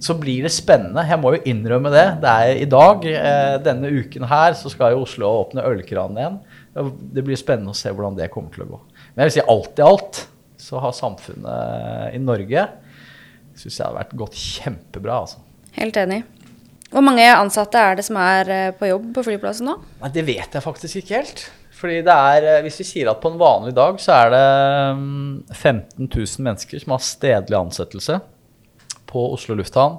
Så 0.00 0.16
blir 0.16 0.46
det 0.46 0.52
spennende. 0.54 1.04
Jeg 1.08 1.20
må 1.20 1.34
jo 1.34 1.42
innrømme 1.52 1.92
det. 1.92 2.06
Det 2.22 2.30
er 2.30 2.62
i 2.62 2.70
dag, 2.72 3.04
eh, 3.10 3.58
denne 3.64 3.90
uken 3.92 4.24
her, 4.30 4.56
så 4.56 4.72
skal 4.72 4.94
jo 4.94 5.04
Oslo 5.04 5.28
åpne 5.42 5.64
ølkranen 5.68 6.22
igjen. 6.22 6.40
Det 7.12 7.24
blir 7.24 7.36
spennende 7.40 7.76
å 7.76 7.76
se 7.76 7.92
hvordan 7.92 8.16
det 8.16 8.30
kommer 8.32 8.56
til 8.56 8.64
å 8.64 8.70
gå. 8.72 8.80
Men 9.12 9.26
jeg 9.26 9.30
vil 9.30 9.36
si 9.36 9.46
alt 9.56 9.84
i 9.84 9.86
alt 9.86 10.22
så 10.66 10.82
har 10.82 10.94
samfunnet 10.96 12.16
i 12.16 12.20
Norge 12.22 12.66
syns 13.56 13.78
jeg 13.78 13.86
hadde 13.86 14.00
vært 14.00 14.16
gått 14.20 14.38
kjempebra. 14.40 15.20
Altså. 15.24 15.42
Helt 15.76 15.98
enig. 16.00 16.22
Hvor 16.92 17.04
mange 17.04 17.24
ansatte 17.26 17.80
er 17.82 17.98
det 17.98 18.06
som 18.06 18.18
er 18.20 18.50
eh, 18.52 18.74
på 18.76 18.88
jobb 18.88 19.08
på 19.16 19.24
flyplassen 19.26 19.68
nå? 19.68 19.76
Nei, 20.02 20.10
Det 20.14 20.24
vet 20.26 20.54
jeg 20.54 20.64
faktisk 20.64 21.00
ikke 21.00 21.18
helt. 21.18 21.42
Fordi 21.76 21.98
det 22.06 22.14
er, 22.14 22.46
eh, 22.46 22.62
Hvis 22.64 22.78
vi 22.80 22.88
sier 22.88 23.10
at 23.10 23.20
på 23.20 23.32
en 23.32 23.40
vanlig 23.40 23.74
dag 23.76 23.98
så 24.00 24.14
er 24.20 24.30
det 24.32 24.46
15 25.56 25.82
mm, 25.98 26.10
000 26.14 26.46
mennesker 26.46 26.82
som 26.82 26.94
har 26.94 27.02
stedlig 27.04 27.58
ansettelse 27.58 28.20
på 29.06 29.26
Oslo 29.32 29.58
lufthavn. 29.58 29.98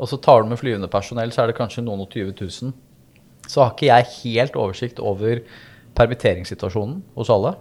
Og 0.00 0.08
så 0.08 0.16
tar 0.16 0.42
du 0.42 0.48
med 0.48 0.58
flyvende 0.58 0.88
personell, 0.90 1.30
så 1.30 1.42
er 1.42 1.52
det 1.52 1.58
kanskje 1.58 1.84
noen 1.84 2.00
og 2.02 2.10
20 2.10 2.32
000. 2.40 2.72
Så 3.46 3.60
har 3.60 3.74
ikke 3.74 3.90
jeg 3.90 4.10
helt 4.22 4.56
oversikt 4.56 5.02
over 5.02 5.42
permitteringssituasjonen 5.94 7.02
hos 7.14 7.30
alle. 7.30 7.54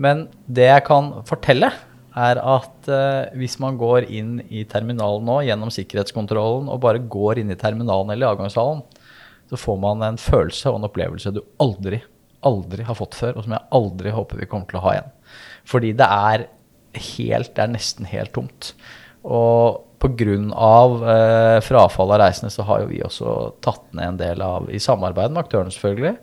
Men 0.00 0.26
det 0.50 0.68
jeg 0.70 0.86
kan 0.88 1.10
fortelle, 1.28 1.70
er 2.14 2.38
at 2.38 2.88
uh, 2.90 3.36
hvis 3.38 3.56
man 3.62 3.78
går 3.78 4.06
inn 4.06 4.36
i 4.46 4.62
terminalen 4.70 5.26
nå 5.26 5.40
gjennom 5.48 5.72
sikkerhetskontrollen 5.74 6.68
og 6.70 6.82
bare 6.84 7.02
går 7.10 7.40
inn 7.42 7.50
i 7.50 7.58
terminalen 7.58 8.12
eller 8.14 8.28
i 8.28 8.30
avgangshallen, 8.30 8.84
så 9.50 9.58
får 9.60 9.80
man 9.82 10.04
en 10.06 10.18
følelse 10.20 10.70
og 10.70 10.78
en 10.78 10.88
opplevelse 10.88 11.34
du 11.34 11.42
aldri, 11.62 12.00
aldri 12.46 12.86
har 12.86 12.98
fått 12.98 13.16
før, 13.18 13.34
og 13.36 13.46
som 13.46 13.56
jeg 13.56 13.68
aldri 13.78 14.12
håper 14.14 14.40
vi 14.40 14.48
kommer 14.50 14.70
til 14.70 14.78
å 14.78 14.84
ha 14.84 14.92
igjen. 14.94 15.10
Fordi 15.68 15.90
det 15.98 16.06
er 16.06 16.46
helt, 17.16 17.50
det 17.56 17.64
er 17.64 17.74
nesten 17.74 18.08
helt 18.08 18.34
tomt. 18.36 18.70
Og 19.24 19.82
pga. 20.04 20.36
Uh, 20.36 21.58
frafall 21.64 22.12
av 22.12 22.20
reisende 22.20 22.52
så 22.52 22.66
har 22.68 22.82
jo 22.82 22.90
vi 22.90 23.00
også 23.02 23.34
tatt 23.64 23.86
ned 23.96 24.12
en 24.12 24.20
del 24.20 24.44
av, 24.44 24.68
i 24.68 24.82
samarbeid 24.82 25.32
med 25.32 25.46
aktørene 25.46 25.72
selvfølgelig, 25.72 26.14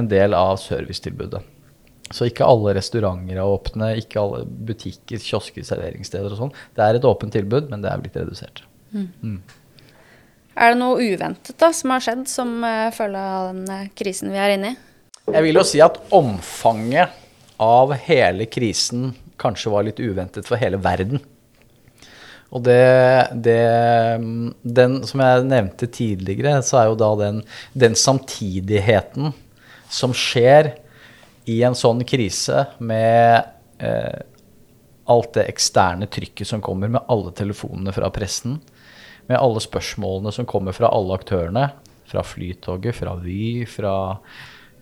en 0.00 0.08
del 0.10 0.36
av 0.36 0.56
servicetilbudet. 0.62 1.42
Så 2.14 2.28
ikke 2.30 2.46
alle 2.48 2.72
restauranter 2.78 3.36
er 3.36 3.44
åpne, 3.44 3.92
ikke 4.00 4.20
alle 4.22 4.42
butikker, 4.46 5.20
kiosker, 5.20 5.64
serveringssteder 5.66 6.32
og 6.32 6.40
sånn. 6.40 6.52
Det 6.76 6.84
er 6.84 6.98
et 6.98 7.08
åpent 7.08 7.34
tilbud, 7.34 7.68
men 7.72 7.84
det 7.84 7.92
er 7.92 8.02
blitt 8.02 8.16
redusert. 8.16 8.62
Mm. 8.94 9.08
Mm. 9.20 9.40
Er 10.58 10.72
det 10.72 10.80
noe 10.80 10.98
uventet 11.04 11.58
da, 11.60 11.70
som 11.76 11.92
har 11.94 12.02
skjedd 12.02 12.24
som 12.30 12.54
uh, 12.64 12.88
følge 12.94 13.22
av 13.22 13.50
den 13.52 13.64
uh, 13.70 13.88
krisen 13.98 14.32
vi 14.32 14.40
er 14.40 14.56
inne 14.56 14.72
i? 14.72 14.78
Jeg 15.28 15.44
vil 15.44 15.60
jo 15.60 15.66
si 15.68 15.82
at 15.84 16.00
omfanget 16.16 17.12
av 17.60 17.92
hele 18.06 18.46
krisen 18.48 19.12
kanskje 19.38 19.72
var 19.74 19.84
litt 19.86 20.00
uventet 20.00 20.48
for 20.48 20.58
hele 20.60 20.80
verden. 20.82 21.20
Og 22.48 22.64
det, 22.64 22.80
det 23.44 23.60
den, 24.64 24.94
Som 25.04 25.20
jeg 25.20 25.48
nevnte 25.50 25.88
tidligere, 25.92 26.62
så 26.64 26.80
er 26.80 26.86
jo 26.88 26.98
da 26.98 27.10
den, 27.20 27.42
den 27.76 27.96
samtidigheten 27.98 29.34
som 29.92 30.14
skjer 30.16 30.72
i 31.48 31.60
en 31.64 31.76
sånn 31.78 32.02
krise 32.08 32.66
med 32.84 33.46
eh, 33.80 34.20
alt 35.08 35.32
det 35.38 35.46
eksterne 35.48 36.08
trykket 36.12 36.48
som 36.50 36.62
kommer, 36.64 36.90
med 36.92 37.08
alle 37.08 37.32
telefonene 37.36 37.94
fra 37.96 38.10
pressen, 38.12 38.58
med 39.28 39.40
alle 39.40 39.62
spørsmålene 39.64 40.32
som 40.34 40.48
kommer 40.48 40.76
fra 40.76 40.90
alle 40.92 41.16
aktørene, 41.16 41.70
fra 42.08 42.24
Flytoget, 42.24 42.96
fra 42.96 43.14
Vy, 43.20 43.64
fra 43.68 43.94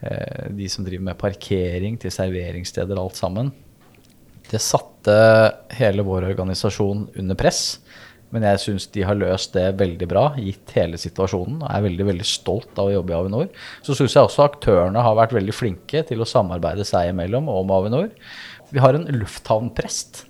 eh, 0.01 0.51
de 0.55 0.69
som 0.71 0.87
driver 0.87 1.07
med 1.11 1.21
parkering, 1.21 1.99
til 2.03 2.15
serveringssteder, 2.15 2.99
alt 2.99 3.19
sammen. 3.19 3.53
Det 4.47 4.63
satte 4.63 5.17
hele 5.79 6.05
vår 6.07 6.29
organisasjon 6.33 7.09
under 7.19 7.39
press. 7.39 7.79
Men 8.37 8.45
jeg 8.51 8.61
syns 8.61 8.87
de 8.93 9.05
har 9.09 9.17
løst 9.17 9.55
det 9.57 9.65
veldig 9.81 10.07
bra, 10.11 10.27
gitt 10.37 10.75
hele 10.77 11.01
situasjonen. 11.01 11.63
Og 11.63 11.71
er 11.73 11.85
veldig 11.87 12.07
veldig 12.11 12.27
stolt 12.29 12.77
av 12.77 12.91
å 12.91 12.93
jobbe 12.99 13.15
i 13.15 13.17
Avinor. 13.17 13.47
Så 13.87 13.97
syns 13.97 14.13
jeg 14.13 14.29
også 14.29 14.45
aktørene 14.45 15.05
har 15.07 15.17
vært 15.17 15.33
veldig 15.33 15.55
flinke 15.57 16.03
til 16.05 16.21
å 16.21 16.29
samarbeide 16.29 16.85
seg 16.85 17.15
imellom 17.15 17.49
med 17.49 17.77
Avinor. 17.79 18.11
Vi 18.75 18.83
har 18.83 18.99
en 18.99 19.09
lufthavnprest 19.15 20.27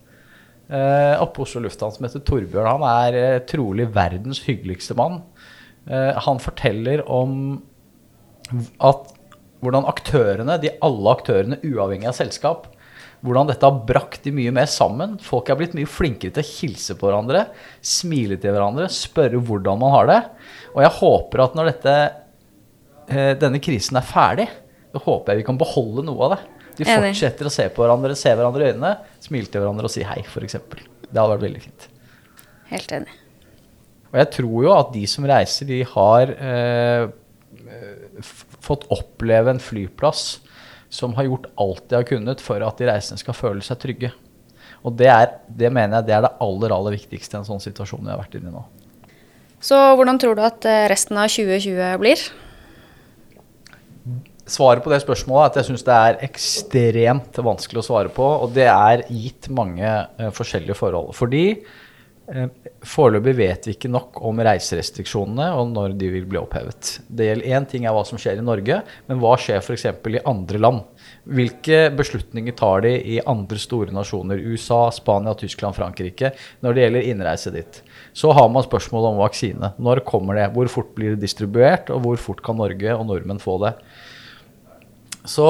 eh, 0.71 1.17
oppe 1.25 1.43
Oslo 1.43 1.65
lufthavn 1.65 1.97
som 1.97 2.07
heter 2.07 2.23
Torbjørn. 2.31 2.71
Han 2.77 2.87
er 2.87 3.19
eh, 3.19 3.43
trolig 3.49 3.89
verdens 3.97 4.45
hyggeligste 4.47 4.95
mann. 4.99 5.23
Eh, 5.91 6.13
han 6.29 6.43
forteller 6.43 7.03
om 7.11 7.59
at 8.85 9.13
hvordan 9.65 9.89
aktørene, 9.89 10.61
de 10.63 10.77
alle 10.85 11.13
aktørene 11.17 11.59
uavhengig 11.65 12.13
av 12.13 12.19
selskap, 12.21 12.71
hvordan 13.25 13.49
dette 13.49 13.67
har 13.67 13.81
brakt 13.89 14.27
de 14.27 14.33
mye 14.35 14.53
mer 14.55 14.69
sammen. 14.71 15.17
Folk 15.23 15.49
er 15.51 15.59
blitt 15.59 15.77
mye 15.77 15.89
flinkere 15.89 16.35
til 16.37 16.45
å 16.45 16.51
hilse 16.51 16.97
på 16.99 17.09
hverandre, 17.09 17.47
smile 17.85 18.39
til 18.41 18.55
hverandre, 18.55 18.89
spørre 18.93 19.41
hvordan 19.41 19.81
man 19.81 19.95
har 19.95 20.11
det. 20.11 20.21
Og 20.75 20.83
jeg 20.85 20.95
håper 20.99 21.45
at 21.47 21.57
når 21.59 21.71
dette, 21.73 21.97
eh, 23.09 23.33
denne 23.41 23.63
krisen 23.63 23.99
er 23.99 24.07
ferdig, 24.07 24.49
så 24.93 25.03
håper 25.05 25.33
jeg 25.33 25.43
vi 25.43 25.49
kan 25.49 25.61
beholde 25.61 26.05
noe 26.07 26.29
av 26.29 26.37
det. 26.37 26.41
De 26.77 26.89
fortsetter 26.89 27.49
å 27.49 27.53
se 27.53 27.69
på 27.73 27.85
hverandre, 27.85 28.17
se 28.19 28.33
hverandre 28.37 28.65
i 28.65 28.73
øynene, 28.75 28.97
smile 29.25 29.49
til 29.49 29.63
hverandre 29.63 29.89
og 29.89 29.95
si 29.95 30.05
hei, 30.05 30.21
f.eks. 30.25 30.59
Det 31.07 31.17
hadde 31.17 31.31
vært 31.33 31.47
veldig 31.47 31.63
fint. 31.65 31.87
Helt 32.73 32.93
enig. 32.99 33.23
Og 34.13 34.19
jeg 34.21 34.33
tror 34.37 34.59
jo 34.67 34.75
at 34.75 34.93
de 34.95 35.05
som 35.11 35.27
reiser, 35.29 35.69
de 35.69 35.81
har 35.89 36.33
eh, 36.37 37.07
fått 38.65 38.87
oppleve 38.95 39.55
en 39.55 39.63
flyplass 39.63 40.27
som 40.93 41.15
har 41.17 41.27
gjort 41.29 41.51
alt 41.61 41.85
de 41.91 41.99
har 41.99 42.07
kunnet 42.09 42.43
for 42.45 42.63
at 42.63 42.79
de 42.81 42.89
reisende 42.89 43.21
skal 43.21 43.37
føle 43.37 43.65
seg 43.65 43.81
trygge. 43.83 44.13
Og 44.87 44.95
det, 44.99 45.09
er, 45.11 45.37
det 45.49 45.73
mener 45.75 45.99
jeg 45.99 46.09
det 46.09 46.17
er 46.17 46.27
det 46.27 46.35
aller, 46.45 46.75
aller 46.75 46.95
viktigste 46.95 47.37
i 47.37 47.41
en 47.41 47.49
sånn 47.49 47.63
situasjon 47.63 48.05
vi 48.05 48.13
har 48.13 48.21
vært 48.21 48.37
inne 48.39 48.53
i 48.53 48.55
nå. 48.55 48.65
Så 49.67 49.79
hvordan 49.97 50.21
tror 50.21 50.37
du 50.37 50.45
at 50.47 50.67
eh, 50.69 50.85
resten 50.93 51.19
av 51.19 51.31
2020 51.33 51.97
blir? 52.03 52.23
Svaret 54.47 54.85
på 54.85 54.93
det 54.93 55.01
spørsmålet 55.03 55.43
er 55.43 55.51
at 55.51 55.57
jeg 55.59 55.69
syns 55.73 55.83
det 55.87 55.97
er 55.97 56.21
ekstremt 56.29 57.41
vanskelig 57.43 57.83
å 57.83 57.87
svare 57.89 58.13
på. 58.15 58.27
Og 58.45 58.53
det 58.55 58.69
er 58.71 59.03
gitt 59.11 59.49
mange 59.51 59.89
uh, 59.91 60.29
forskjellige 60.35 60.77
forhold. 60.79 61.11
Fordi 61.19 61.49
foreløpig 62.27 63.33
vet 63.39 63.67
vi 63.69 63.73
ikke 63.77 63.91
nok 63.93 64.19
om 64.27 64.41
reiserestriksjonene 64.43 65.47
og 65.55 65.69
når 65.71 65.95
de 65.99 66.09
vil 66.11 66.25
bli 66.27 66.41
opphevet. 66.41 66.97
Det 67.07 67.29
gjelder 67.29 67.55
Én 67.55 67.69
ting 67.71 67.87
er 67.87 67.95
hva 67.95 68.03
som 68.09 68.19
skjer 68.19 68.41
i 68.41 68.45
Norge, 68.45 68.81
men 69.07 69.21
hva 69.23 69.37
skjer 69.39 69.63
f.eks. 69.63 69.87
i 69.87 70.23
andre 70.27 70.61
land? 70.63 70.83
Hvilke 71.27 71.85
beslutninger 71.95 72.57
tar 72.59 72.83
de 72.87 72.97
i 73.15 73.21
andre 73.23 73.61
store 73.63 73.95
nasjoner, 73.95 74.43
USA, 74.43 74.89
Spania, 74.95 75.37
Tyskland, 75.39 75.79
Frankrike, 75.79 76.33
når 76.67 76.75
det 76.75 76.85
gjelder 76.87 77.09
innreise 77.13 77.55
dit? 77.55 77.81
Så 78.17 78.35
har 78.35 78.51
man 78.51 78.67
spørsmålet 78.67 79.15
om 79.15 79.23
vaksine. 79.23 79.73
Når 79.79 80.03
kommer 80.09 80.39
det? 80.39 80.51
Hvor 80.55 80.71
fort 80.73 80.95
blir 80.99 81.15
det 81.15 81.23
distribuert? 81.23 81.95
Og 81.95 82.03
hvor 82.03 82.23
fort 82.29 82.43
kan 82.43 82.59
Norge 82.59 82.99
og 82.99 83.07
nordmenn 83.07 83.43
få 83.43 83.61
det? 83.63 83.77
Så 85.27 85.47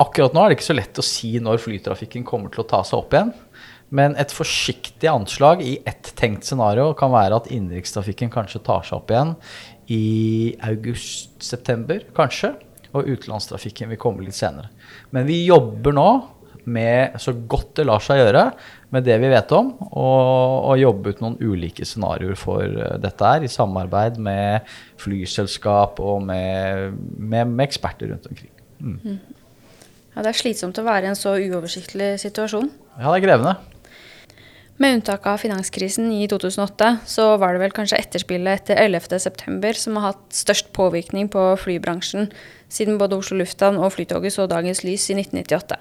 akkurat 0.00 0.34
nå 0.36 0.42
er 0.42 0.52
det 0.52 0.58
ikke 0.58 0.70
så 0.70 0.76
lett 0.76 1.00
å 1.00 1.04
si 1.04 1.36
når 1.40 1.60
flytrafikken 1.62 2.24
kommer 2.28 2.52
til 2.52 2.64
å 2.64 2.68
ta 2.68 2.82
seg 2.84 3.00
opp 3.00 3.16
igjen. 3.16 3.32
Men 3.94 4.16
et 4.18 4.32
forsiktig 4.34 5.08
anslag 5.10 5.62
i 5.62 5.76
ett 5.86 6.10
tenkt 6.18 6.46
scenario 6.48 6.90
kan 6.98 7.12
være 7.14 7.38
at 7.38 7.50
innenrikstrafikken 7.54 8.32
kanskje 8.34 8.64
tar 8.66 8.86
seg 8.86 8.98
opp 8.98 9.12
igjen 9.12 9.34
i 9.94 10.54
august-september, 10.66 12.08
kanskje. 12.16 12.56
Og 12.96 13.06
utenlandstrafikken 13.12 13.92
vil 13.92 14.00
komme 14.00 14.24
litt 14.24 14.38
senere. 14.38 14.72
Men 15.14 15.28
vi 15.28 15.44
jobber 15.44 15.94
nå 15.94 16.08
med, 16.66 17.14
så 17.22 17.34
godt 17.46 17.76
det 17.78 17.86
lar 17.86 18.02
seg 18.02 18.18
gjøre, 18.18 18.48
med 18.94 19.06
det 19.06 19.16
vi 19.22 19.30
vet 19.30 19.52
om, 19.54 19.68
og, 19.86 20.26
og 20.72 20.80
jobbe 20.80 21.12
ut 21.12 21.22
noen 21.22 21.36
ulike 21.38 21.86
scenarioer 21.86 22.38
for 22.38 22.64
uh, 22.64 22.96
dette 23.02 23.30
her, 23.30 23.46
i 23.46 23.50
samarbeid 23.50 24.18
med 24.22 24.66
flyselskap 25.02 26.00
og 26.02 26.24
med, 26.26 26.96
med, 27.18 27.52
med 27.52 27.66
eksperter 27.68 28.10
rundt 28.10 28.26
omkring. 28.30 28.50
Mm. 28.80 28.98
Mm. 29.04 29.20
Ja, 30.16 30.24
Det 30.24 30.32
er 30.32 30.40
slitsomt 30.40 30.80
å 30.80 30.86
være 30.86 31.06
i 31.06 31.12
en 31.12 31.18
så 31.18 31.36
uoversiktlig 31.36 32.14
situasjon. 32.22 32.70
Ja, 32.96 33.10
det 33.10 33.18
er 33.18 33.26
krevende. 33.28 33.56
Med 34.76 34.94
unntak 34.94 35.26
av 35.26 35.38
finanskrisen 35.40 36.10
i 36.12 36.26
2008, 36.28 36.98
så 37.08 37.30
var 37.40 37.54
det 37.54 37.62
vel 37.62 37.72
kanskje 37.72 37.96
etterspillet 37.96 38.60
etter 38.60 38.80
11.9 38.82 39.72
som 39.80 39.96
har 39.96 40.10
hatt 40.10 40.36
størst 40.36 40.68
påvirkning 40.76 41.30
på 41.32 41.44
flybransjen, 41.62 42.28
siden 42.68 42.98
både 43.00 43.16
Oslo 43.16 43.38
lufthavn 43.40 43.80
og 43.80 43.94
Flytoget 43.94 44.36
så 44.36 44.44
dagens 44.50 44.84
lys 44.84 45.08
i 45.08 45.16
1998. 45.16 45.78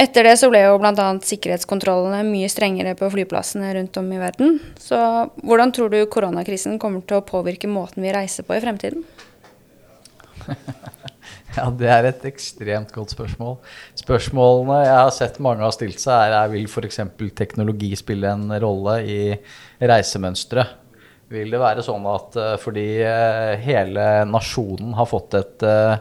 Etter 0.00 0.24
det 0.24 0.36
så 0.40 0.48
ble 0.48 0.62
jo 0.64 0.78
bl.a. 0.80 1.08
sikkerhetskontrollene 1.28 2.22
mye 2.24 2.48
strengere 2.48 2.94
på 2.96 3.10
flyplassene 3.12 3.74
rundt 3.76 3.98
om 4.00 4.08
i 4.14 4.20
verden. 4.22 4.56
Så 4.80 4.96
hvordan 5.42 5.74
tror 5.76 5.92
du 5.92 5.98
koronakrisen 6.08 6.78
kommer 6.80 7.04
til 7.04 7.18
å 7.18 7.26
påvirke 7.26 7.68
måten 7.68 8.06
vi 8.06 8.14
reiser 8.16 8.48
på 8.48 8.56
i 8.56 8.62
fremtiden? 8.64 9.04
Ja, 11.56 11.66
Det 11.70 11.88
er 11.90 12.06
et 12.08 12.24
ekstremt 12.28 12.92
godt 12.94 13.14
spørsmål. 13.14 13.56
Spørsmålene 13.98 14.78
jeg 14.84 14.96
har 14.96 15.10
sett 15.14 15.40
mange 15.42 15.64
har 15.66 15.74
stilt 15.74 15.98
seg, 16.02 16.30
er, 16.30 16.36
er 16.38 16.52
vil 16.52 16.68
f.eks. 16.70 17.00
teknologi 17.36 17.90
spille 17.98 18.30
en 18.30 18.52
rolle 18.62 19.00
i 19.02 19.20
reisemønsteret? 19.80 20.76
Vil 21.30 21.52
det 21.52 21.60
være 21.62 21.82
sånn 21.86 22.06
at 22.10 22.38
uh, 22.38 22.54
fordi 22.58 22.86
uh, 23.06 23.54
hele 23.62 24.06
nasjonen 24.26 24.96
har 24.98 25.06
fått 25.06 25.36
et 25.38 25.62
uh, 25.62 25.98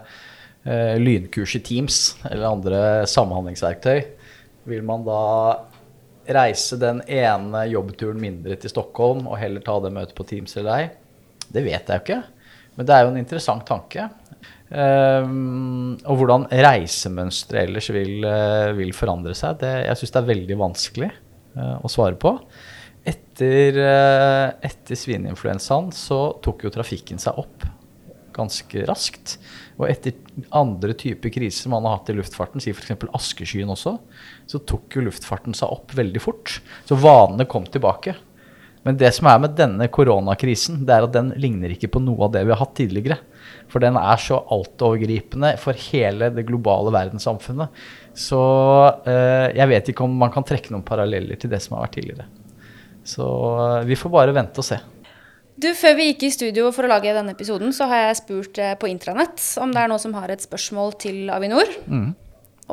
lynkurs 0.98 1.54
i 1.60 1.62
Teams 1.66 2.00
eller 2.30 2.48
andre 2.50 2.80
samhandlingsverktøy, 3.10 4.00
vil 4.70 4.82
man 4.86 5.06
da 5.06 5.22
reise 6.34 6.78
den 6.82 7.02
ene 7.10 7.64
jobbturen 7.72 8.20
mindre 8.22 8.58
til 8.60 8.74
Stockholm 8.74 9.30
og 9.30 9.40
heller 9.42 9.64
ta 9.66 9.78
det 9.82 9.94
møtet 9.94 10.18
på 10.18 10.26
Teams 10.30 10.58
eller 10.60 10.76
ei? 10.76 10.90
Det 11.50 11.64
vet 11.66 11.90
jeg 11.90 11.96
jo 11.96 12.04
ikke. 12.04 12.20
Men 12.78 12.88
det 12.88 12.96
er 12.96 13.06
jo 13.06 13.14
en 13.14 13.22
interessant 13.22 13.66
tanke. 13.68 14.06
Um, 14.70 15.96
og 16.06 16.20
hvordan 16.20 16.46
reisemønsteret 16.54 17.66
ellers 17.66 17.90
vil, 17.94 18.20
uh, 18.22 18.70
vil, 18.78 18.94
forandre 18.94 19.34
seg, 19.38 19.58
det, 19.64 19.72
jeg 19.88 20.02
syns 20.02 20.14
det 20.14 20.22
er 20.22 20.30
veldig 20.30 20.60
vanskelig 20.60 21.10
uh, 21.58 21.78
å 21.82 21.90
svare 21.90 22.20
på. 22.22 22.36
Etter, 23.10 23.80
uh, 23.82 24.46
etter 24.62 25.00
svineinfluensaen 25.00 25.90
så 25.96 26.22
tok 26.46 26.68
jo 26.68 26.74
trafikken 26.76 27.22
seg 27.22 27.42
opp 27.42 27.66
ganske 28.40 28.86
raskt. 28.88 29.38
Og 29.80 29.88
etter 29.90 30.16
andre 30.56 30.96
typer 30.98 31.34
kriser 31.34 31.72
man 31.72 31.88
har 31.88 31.98
hatt 32.00 32.12
i 32.12 32.18
luftfarten, 32.18 32.62
si 32.64 32.74
f.eks. 32.74 33.08
askeskyen 33.16 33.72
også, 33.74 33.96
så 34.50 34.62
tok 34.68 34.98
jo 34.98 35.06
luftfarten 35.08 35.56
seg 35.58 35.72
opp 35.72 35.96
veldig 35.98 36.24
fort. 36.24 36.60
Så 36.88 37.00
vanene 37.00 37.48
kom 37.50 37.68
tilbake. 37.68 38.16
Men 38.86 39.00
det 39.00 39.12
som 39.16 39.28
er 39.32 39.42
med 39.44 39.58
denne 39.60 39.90
koronakrisen, 39.92 40.84
det 40.88 40.96
er 40.96 41.08
at 41.08 41.16
den 41.16 41.34
ligner 41.40 41.74
ikke 41.74 41.92
på 41.96 42.04
noe 42.04 42.28
av 42.28 42.36
det 42.36 42.46
vi 42.46 42.54
har 42.54 42.62
hatt 42.62 42.78
tidligere. 42.80 43.20
For 43.70 43.84
den 43.84 43.98
er 44.00 44.22
så 44.22 44.40
altovergripende 44.50 45.54
for 45.62 45.78
hele 45.92 46.32
det 46.34 46.46
globale 46.48 46.94
verdenssamfunnet. 46.96 47.82
Så 48.18 48.40
eh, 49.08 49.50
jeg 49.56 49.70
vet 49.70 49.92
ikke 49.92 50.06
om 50.06 50.16
man 50.20 50.34
kan 50.34 50.46
trekke 50.48 50.74
noen 50.74 50.86
paralleller 50.86 51.40
til 51.40 51.52
det 51.52 51.62
som 51.64 51.78
har 51.78 51.86
vært 51.86 52.00
tidligere. 52.00 52.26
Så 53.08 53.26
eh, 53.26 53.84
vi 53.90 53.98
får 54.00 54.14
bare 54.14 54.36
vente 54.36 54.62
og 54.62 54.68
se. 54.68 54.80
Du, 55.60 55.70
Før 55.76 55.98
vi 55.98 56.10
gikk 56.10 56.26
i 56.26 56.32
studio 56.34 56.70
for 56.76 56.88
å 56.88 56.92
lage 56.92 57.14
denne 57.14 57.36
episoden, 57.36 57.74
så 57.76 57.90
har 57.92 58.08
jeg 58.08 58.22
spurt 58.24 58.60
eh, 58.64 58.76
på 58.80 58.90
intranett 58.90 59.44
om 59.62 59.74
det 59.76 59.84
er 59.84 59.92
noen 59.92 60.02
som 60.02 60.16
har 60.18 60.32
et 60.34 60.44
spørsmål 60.44 60.96
til 61.04 61.30
Avinor. 61.36 61.70
Mm. 61.86 62.14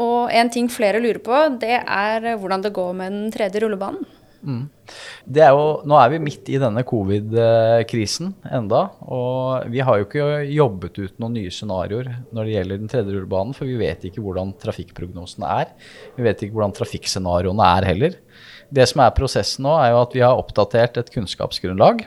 Og 0.00 0.33
en 0.33 0.53
ting 0.53 0.69
flere 0.73 1.00
lurer 1.00 1.21
på, 1.25 1.37
det 1.61 1.81
er 1.81 2.33
hvordan 2.37 2.65
det 2.65 2.75
går 2.76 2.97
med 2.97 3.15
den 3.15 3.28
tredje 3.35 3.63
rullebanen. 3.65 4.04
Mm. 4.47 4.67
Er 5.35 5.50
jo, 5.56 5.67
nå 5.89 5.97
er 5.99 6.13
vi 6.13 6.21
midt 6.23 6.49
i 6.54 6.61
denne 6.63 6.85
covid-krisen 6.87 8.30
enda, 8.54 8.82
og 9.02 9.67
vi 9.73 9.82
har 9.82 9.99
jo 9.99 10.06
ikke 10.06 10.26
jobbet 10.54 11.00
ut 11.02 11.17
noen 11.23 11.35
nye 11.41 11.52
scenarioer 11.52 12.13
når 12.30 12.47
det 12.47 12.54
gjelder 12.54 12.82
den 12.82 12.93
tredje 12.93 13.17
rullebanen, 13.17 13.56
for 13.56 13.67
vi 13.67 13.78
vet 13.80 14.06
ikke 14.06 14.23
hvordan 14.23 14.54
trafikkprognosene 14.63 15.54
er. 15.65 15.73
Vi 16.15 16.26
vet 16.26 16.47
ikke 16.47 16.59
hvordan 16.59 16.76
trafikkscenarioene 16.78 17.73
er 17.76 17.89
heller. 17.91 18.21
Det 18.71 18.87
som 18.91 19.02
er 19.02 19.15
prosessen 19.17 19.67
nå, 19.67 19.75
er 19.82 19.93
jo 19.95 20.04
at 20.04 20.15
vi 20.15 20.23
har 20.23 20.39
oppdatert 20.39 21.02
et 21.02 21.11
kunnskapsgrunnlag 21.15 22.06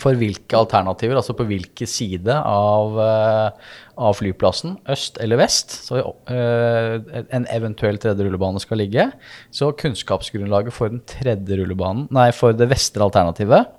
for 0.00 0.18
hvilke 0.18 0.58
alternativer, 0.58 1.18
altså 1.18 1.36
på 1.38 1.46
hvilken 1.48 1.88
side 1.90 2.34
av, 2.34 2.98
uh, 2.98 3.76
av, 3.94 4.16
flyplassen, 4.18 4.76
øst 4.90 5.20
eller 5.22 5.38
vest, 5.40 5.76
så 5.86 6.00
uh, 6.02 7.22
en 7.24 7.46
eventuell 7.54 8.00
tredje 8.02 8.26
rullebane 8.26 8.62
skal 8.62 8.82
ligge. 8.82 9.06
Så 9.54 9.70
kunnskapsgrunnlaget 9.78 10.74
for 10.74 10.90
den 10.90 12.10
nei, 12.10 12.28
for 12.34 12.56
det 12.56 12.70
vestre 12.72 13.06
alternativet, 13.06 13.70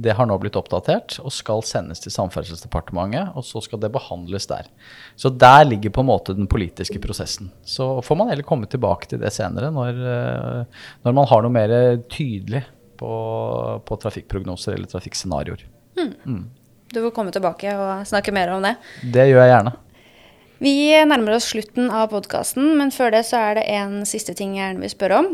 det 0.00 0.14
har 0.16 0.24
nå 0.24 0.36
blitt 0.40 0.56
oppdatert 0.56 1.18
og 1.20 1.32
skal 1.34 1.60
sendes 1.66 2.00
til 2.00 2.12
Samferdselsdepartementet, 2.14 3.34
og 3.36 3.44
så 3.44 3.60
skal 3.60 3.82
det 3.82 3.92
behandles 3.92 4.48
der. 4.48 4.70
Så 5.18 5.28
der 5.28 5.66
ligger 5.68 5.92
på 5.92 6.00
en 6.00 6.08
måte 6.08 6.36
den 6.36 6.48
politiske 6.48 7.02
prosessen. 7.02 7.50
Så 7.60 7.98
får 8.06 8.16
man 8.16 8.30
heller 8.32 8.46
komme 8.46 8.70
tilbake 8.70 9.10
til 9.10 9.20
det 9.20 9.34
senere, 9.36 9.68
når, 9.74 10.00
uh, 10.00 10.84
når 11.04 11.18
man 11.20 11.28
har 11.28 11.44
noe 11.44 11.58
mer 11.58 11.74
tydelig 12.08 12.64
på, 13.00 13.12
på 13.86 14.00
trafikkprognoser 14.04 14.76
eller 14.76 14.90
trafikkscenarioer. 14.90 15.64
Mm. 15.98 16.14
Mm. 16.24 16.42
Du 16.90 16.98
får 17.04 17.14
komme 17.14 17.32
tilbake 17.34 17.72
og 17.78 18.08
snakke 18.08 18.34
mer 18.34 18.52
om 18.54 18.64
det. 18.66 18.74
Det 19.14 19.28
gjør 19.30 19.44
jeg 19.44 19.54
gjerne. 19.54 19.76
Vi 20.60 20.74
nærmer 21.08 21.38
oss 21.38 21.48
slutten 21.54 21.88
av 21.88 22.10
podkasten, 22.12 22.74
men 22.76 22.90
før 22.92 23.14
det 23.14 23.22
så 23.30 23.38
er 23.40 23.56
det 23.56 23.68
en 23.72 24.02
siste 24.08 24.34
ting 24.36 24.58
jeg 24.58 24.66
gjerne 24.66 24.84
vil 24.84 24.92
spørre 24.92 25.20
om. 25.22 25.30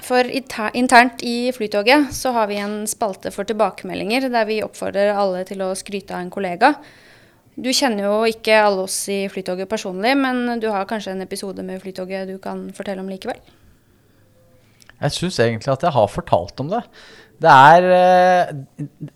For 0.00 0.24
internt 0.24 1.20
i 1.26 1.50
Flytoget 1.52 2.14
så 2.16 2.32
har 2.32 2.48
vi 2.48 2.56
en 2.62 2.86
spalte 2.88 3.32
for 3.34 3.44
tilbakemeldinger 3.44 4.30
der 4.32 4.48
vi 4.48 4.62
oppfordrer 4.64 5.12
alle 5.12 5.44
til 5.48 5.60
å 5.66 5.74
skryte 5.76 6.16
av 6.16 6.24
en 6.24 6.32
kollega. 6.32 6.72
Du 7.60 7.68
kjenner 7.74 8.06
jo 8.06 8.14
ikke 8.30 8.62
alle 8.62 8.86
oss 8.86 9.02
i 9.12 9.26
Flytoget 9.28 9.68
personlig, 9.68 10.14
men 10.16 10.60
du 10.62 10.70
har 10.72 10.88
kanskje 10.88 11.12
en 11.12 11.26
episode 11.26 11.60
med 11.66 11.82
Flytoget 11.82 12.30
du 12.30 12.38
kan 12.40 12.70
fortelle 12.76 13.04
om 13.04 13.10
likevel? 13.12 13.42
Jeg 15.00 15.16
syns 15.16 15.40
egentlig 15.40 15.72
at 15.72 15.84
jeg 15.86 15.96
har 15.96 16.12
fortalt 16.12 16.62
om 16.62 16.70
det. 16.72 16.82
Det 17.40 17.48
er 17.48 17.86
eh, 17.96 18.50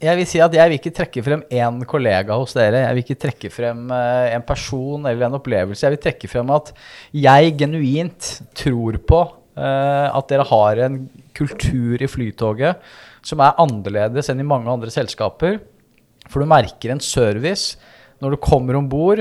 Jeg 0.00 0.16
vil 0.16 0.28
si 0.28 0.40
at 0.40 0.54
jeg 0.56 0.70
vil 0.70 0.78
ikke 0.78 0.94
trekke 0.96 1.24
frem 1.26 1.42
én 1.52 1.82
kollega 1.88 2.38
hos 2.40 2.56
dere. 2.56 2.86
Jeg 2.86 2.96
vil 2.96 3.04
ikke 3.04 3.20
trekke 3.26 3.50
frem 3.52 3.90
eh, 3.92 4.32
en 4.32 4.46
person 4.48 5.04
eller 5.04 5.28
en 5.28 5.38
opplevelse. 5.40 5.84
Jeg 5.84 5.96
vil 5.96 6.04
trekke 6.06 6.30
frem 6.32 6.52
at 6.54 6.72
jeg 7.12 7.56
genuint 7.60 8.30
tror 8.56 8.96
på 9.04 9.20
eh, 9.60 10.08
at 10.08 10.32
dere 10.32 10.48
har 10.48 10.84
en 10.86 11.02
kultur 11.36 12.00
i 12.00 12.08
Flytoget 12.08 12.80
som 13.24 13.40
er 13.44 13.60
annerledes 13.60 14.30
enn 14.30 14.40
i 14.40 14.48
mange 14.48 14.72
andre 14.72 14.92
selskaper. 14.92 15.60
For 16.30 16.40
du 16.40 16.48
merker 16.48 16.94
en 16.94 17.04
service 17.04 17.76
når 18.22 18.34
du 18.34 18.40
kommer 18.42 18.78
om 18.78 18.88
bord 18.90 19.20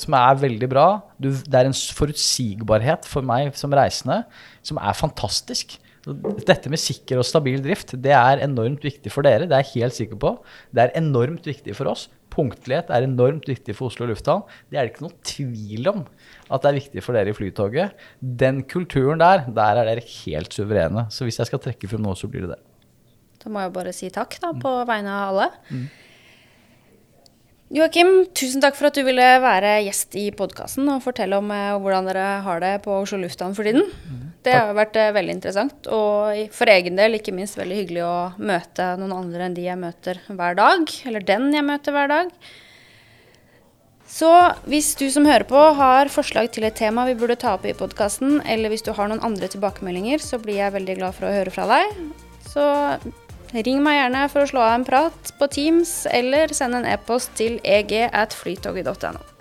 som 0.00 0.16
er 0.18 0.42
veldig 0.42 0.68
bra. 0.70 0.88
Du, 1.20 1.30
det 1.30 1.60
er 1.60 1.68
en 1.68 1.76
forutsigbarhet 1.76 3.08
for 3.08 3.26
meg 3.26 3.54
som 3.58 3.74
reisende 3.74 4.22
som 4.64 4.80
er 4.80 4.96
fantastisk. 4.98 5.78
Dette 6.04 6.68
med 6.68 6.80
sikker 6.80 7.20
og 7.20 7.24
stabil 7.24 7.62
drift 7.64 7.94
det 8.04 8.12
er 8.12 8.42
enormt 8.44 8.84
viktig 8.84 9.12
for 9.12 9.24
dere. 9.24 9.48
Det 9.48 9.56
er 9.56 9.64
jeg 9.64 9.84
helt 9.84 9.96
sikker 9.96 10.20
på. 10.20 10.34
Det 10.74 10.84
er 10.84 10.98
enormt 11.00 11.46
viktig 11.48 11.76
for 11.78 11.92
oss. 11.92 12.08
Punktlighet 12.34 12.90
er 12.90 13.06
enormt 13.06 13.46
viktig 13.48 13.76
for 13.78 13.92
Oslo 13.92 14.08
lufthavn. 14.10 14.42
Det 14.68 14.76
er 14.76 14.86
det 14.86 14.94
ikke 14.94 15.06
noen 15.06 15.18
tvil 15.24 15.90
om 15.92 16.04
at 16.50 16.64
det 16.64 16.70
er 16.70 16.78
viktig 16.80 17.04
for 17.04 17.16
dere 17.16 17.30
i 17.30 17.36
Flytoget. 17.36 18.06
Den 18.20 18.64
kulturen 18.68 19.22
der, 19.22 19.46
der 19.54 19.80
er 19.80 19.92
dere 19.92 20.04
helt 20.24 20.56
suverene. 20.56 21.06
Så 21.14 21.28
hvis 21.28 21.38
jeg 21.40 21.52
skal 21.52 21.62
trekke 21.62 21.88
frem 21.90 22.02
noe, 22.04 22.18
så 22.18 22.28
blir 22.28 22.48
det 22.48 22.56
det. 22.56 22.62
Da 23.44 23.52
må 23.52 23.62
jeg 23.62 23.74
bare 23.76 23.92
si 23.94 24.08
takk 24.12 24.36
da, 24.40 24.54
på 24.56 24.72
vegne 24.88 25.12
av 25.12 25.30
alle. 25.30 25.48
Mm. 25.68 25.86
Joakim, 27.72 28.26
tusen 28.36 28.60
takk 28.60 28.76
for 28.76 28.90
at 28.90 28.98
du 28.98 29.00
ville 29.06 29.24
være 29.40 29.78
gjest 29.86 30.12
i 30.20 30.26
podkasten 30.36 30.88
og 30.92 31.00
fortelle 31.02 31.38
om 31.40 31.48
eh, 31.54 31.72
hvordan 31.80 32.10
dere 32.10 32.26
har 32.44 32.60
det 32.60 32.74
på 32.84 32.98
Oslo 33.00 33.22
lufthavn 33.22 33.56
for 33.56 33.64
tiden. 33.64 33.88
Det 34.44 34.52
har 34.52 34.76
vært 34.76 34.98
eh, 35.00 35.14
veldig 35.16 35.38
interessant, 35.38 35.88
og 35.88 36.52
for 36.52 36.68
egen 36.68 37.00
del 37.00 37.16
ikke 37.16 37.32
minst 37.32 37.56
veldig 37.56 37.78
hyggelig 37.80 38.04
å 38.04 38.18
møte 38.36 38.90
noen 39.00 39.16
andre 39.16 39.48
enn 39.48 39.56
de 39.56 39.64
jeg 39.64 39.80
møter 39.80 40.20
hver 40.28 40.60
dag, 40.60 40.92
eller 41.08 41.24
den 41.24 41.48
jeg 41.56 41.64
møter 41.64 41.96
hver 41.96 42.12
dag. 42.12 42.36
Så 44.14 44.28
hvis 44.68 44.92
du 45.00 45.08
som 45.10 45.24
hører 45.24 45.48
på 45.48 45.58
har 45.80 46.12
forslag 46.12 46.52
til 46.52 46.68
et 46.68 46.76
tema 46.76 47.08
vi 47.08 47.16
burde 47.18 47.40
ta 47.40 47.56
opp 47.56 47.64
i 47.64 47.72
podkasten, 47.74 48.42
eller 48.44 48.70
hvis 48.70 48.84
du 48.84 48.92
har 48.92 49.08
noen 49.08 49.24
andre 49.24 49.48
tilbakemeldinger, 49.50 50.20
så 50.20 50.38
blir 50.38 50.60
jeg 50.60 50.76
veldig 50.76 51.00
glad 51.00 51.16
for 51.16 51.26
å 51.26 51.32
høre 51.32 51.54
fra 51.54 51.64
deg. 51.72 51.96
Så 52.44 52.68
Ring 53.54 53.84
meg 53.84 54.00
gjerne 54.00 54.24
for 54.32 54.42
å 54.42 54.48
slå 54.50 54.62
av 54.64 54.72
en 54.80 54.86
prat 54.88 55.30
på 55.38 55.46
Teams, 55.46 55.92
eller 56.10 56.50
send 56.56 56.74
en 56.74 56.88
e-post 56.90 57.36
til 57.38 57.60
eg 57.62 57.94
at 58.10 58.34
flytoget.no. 58.34 59.33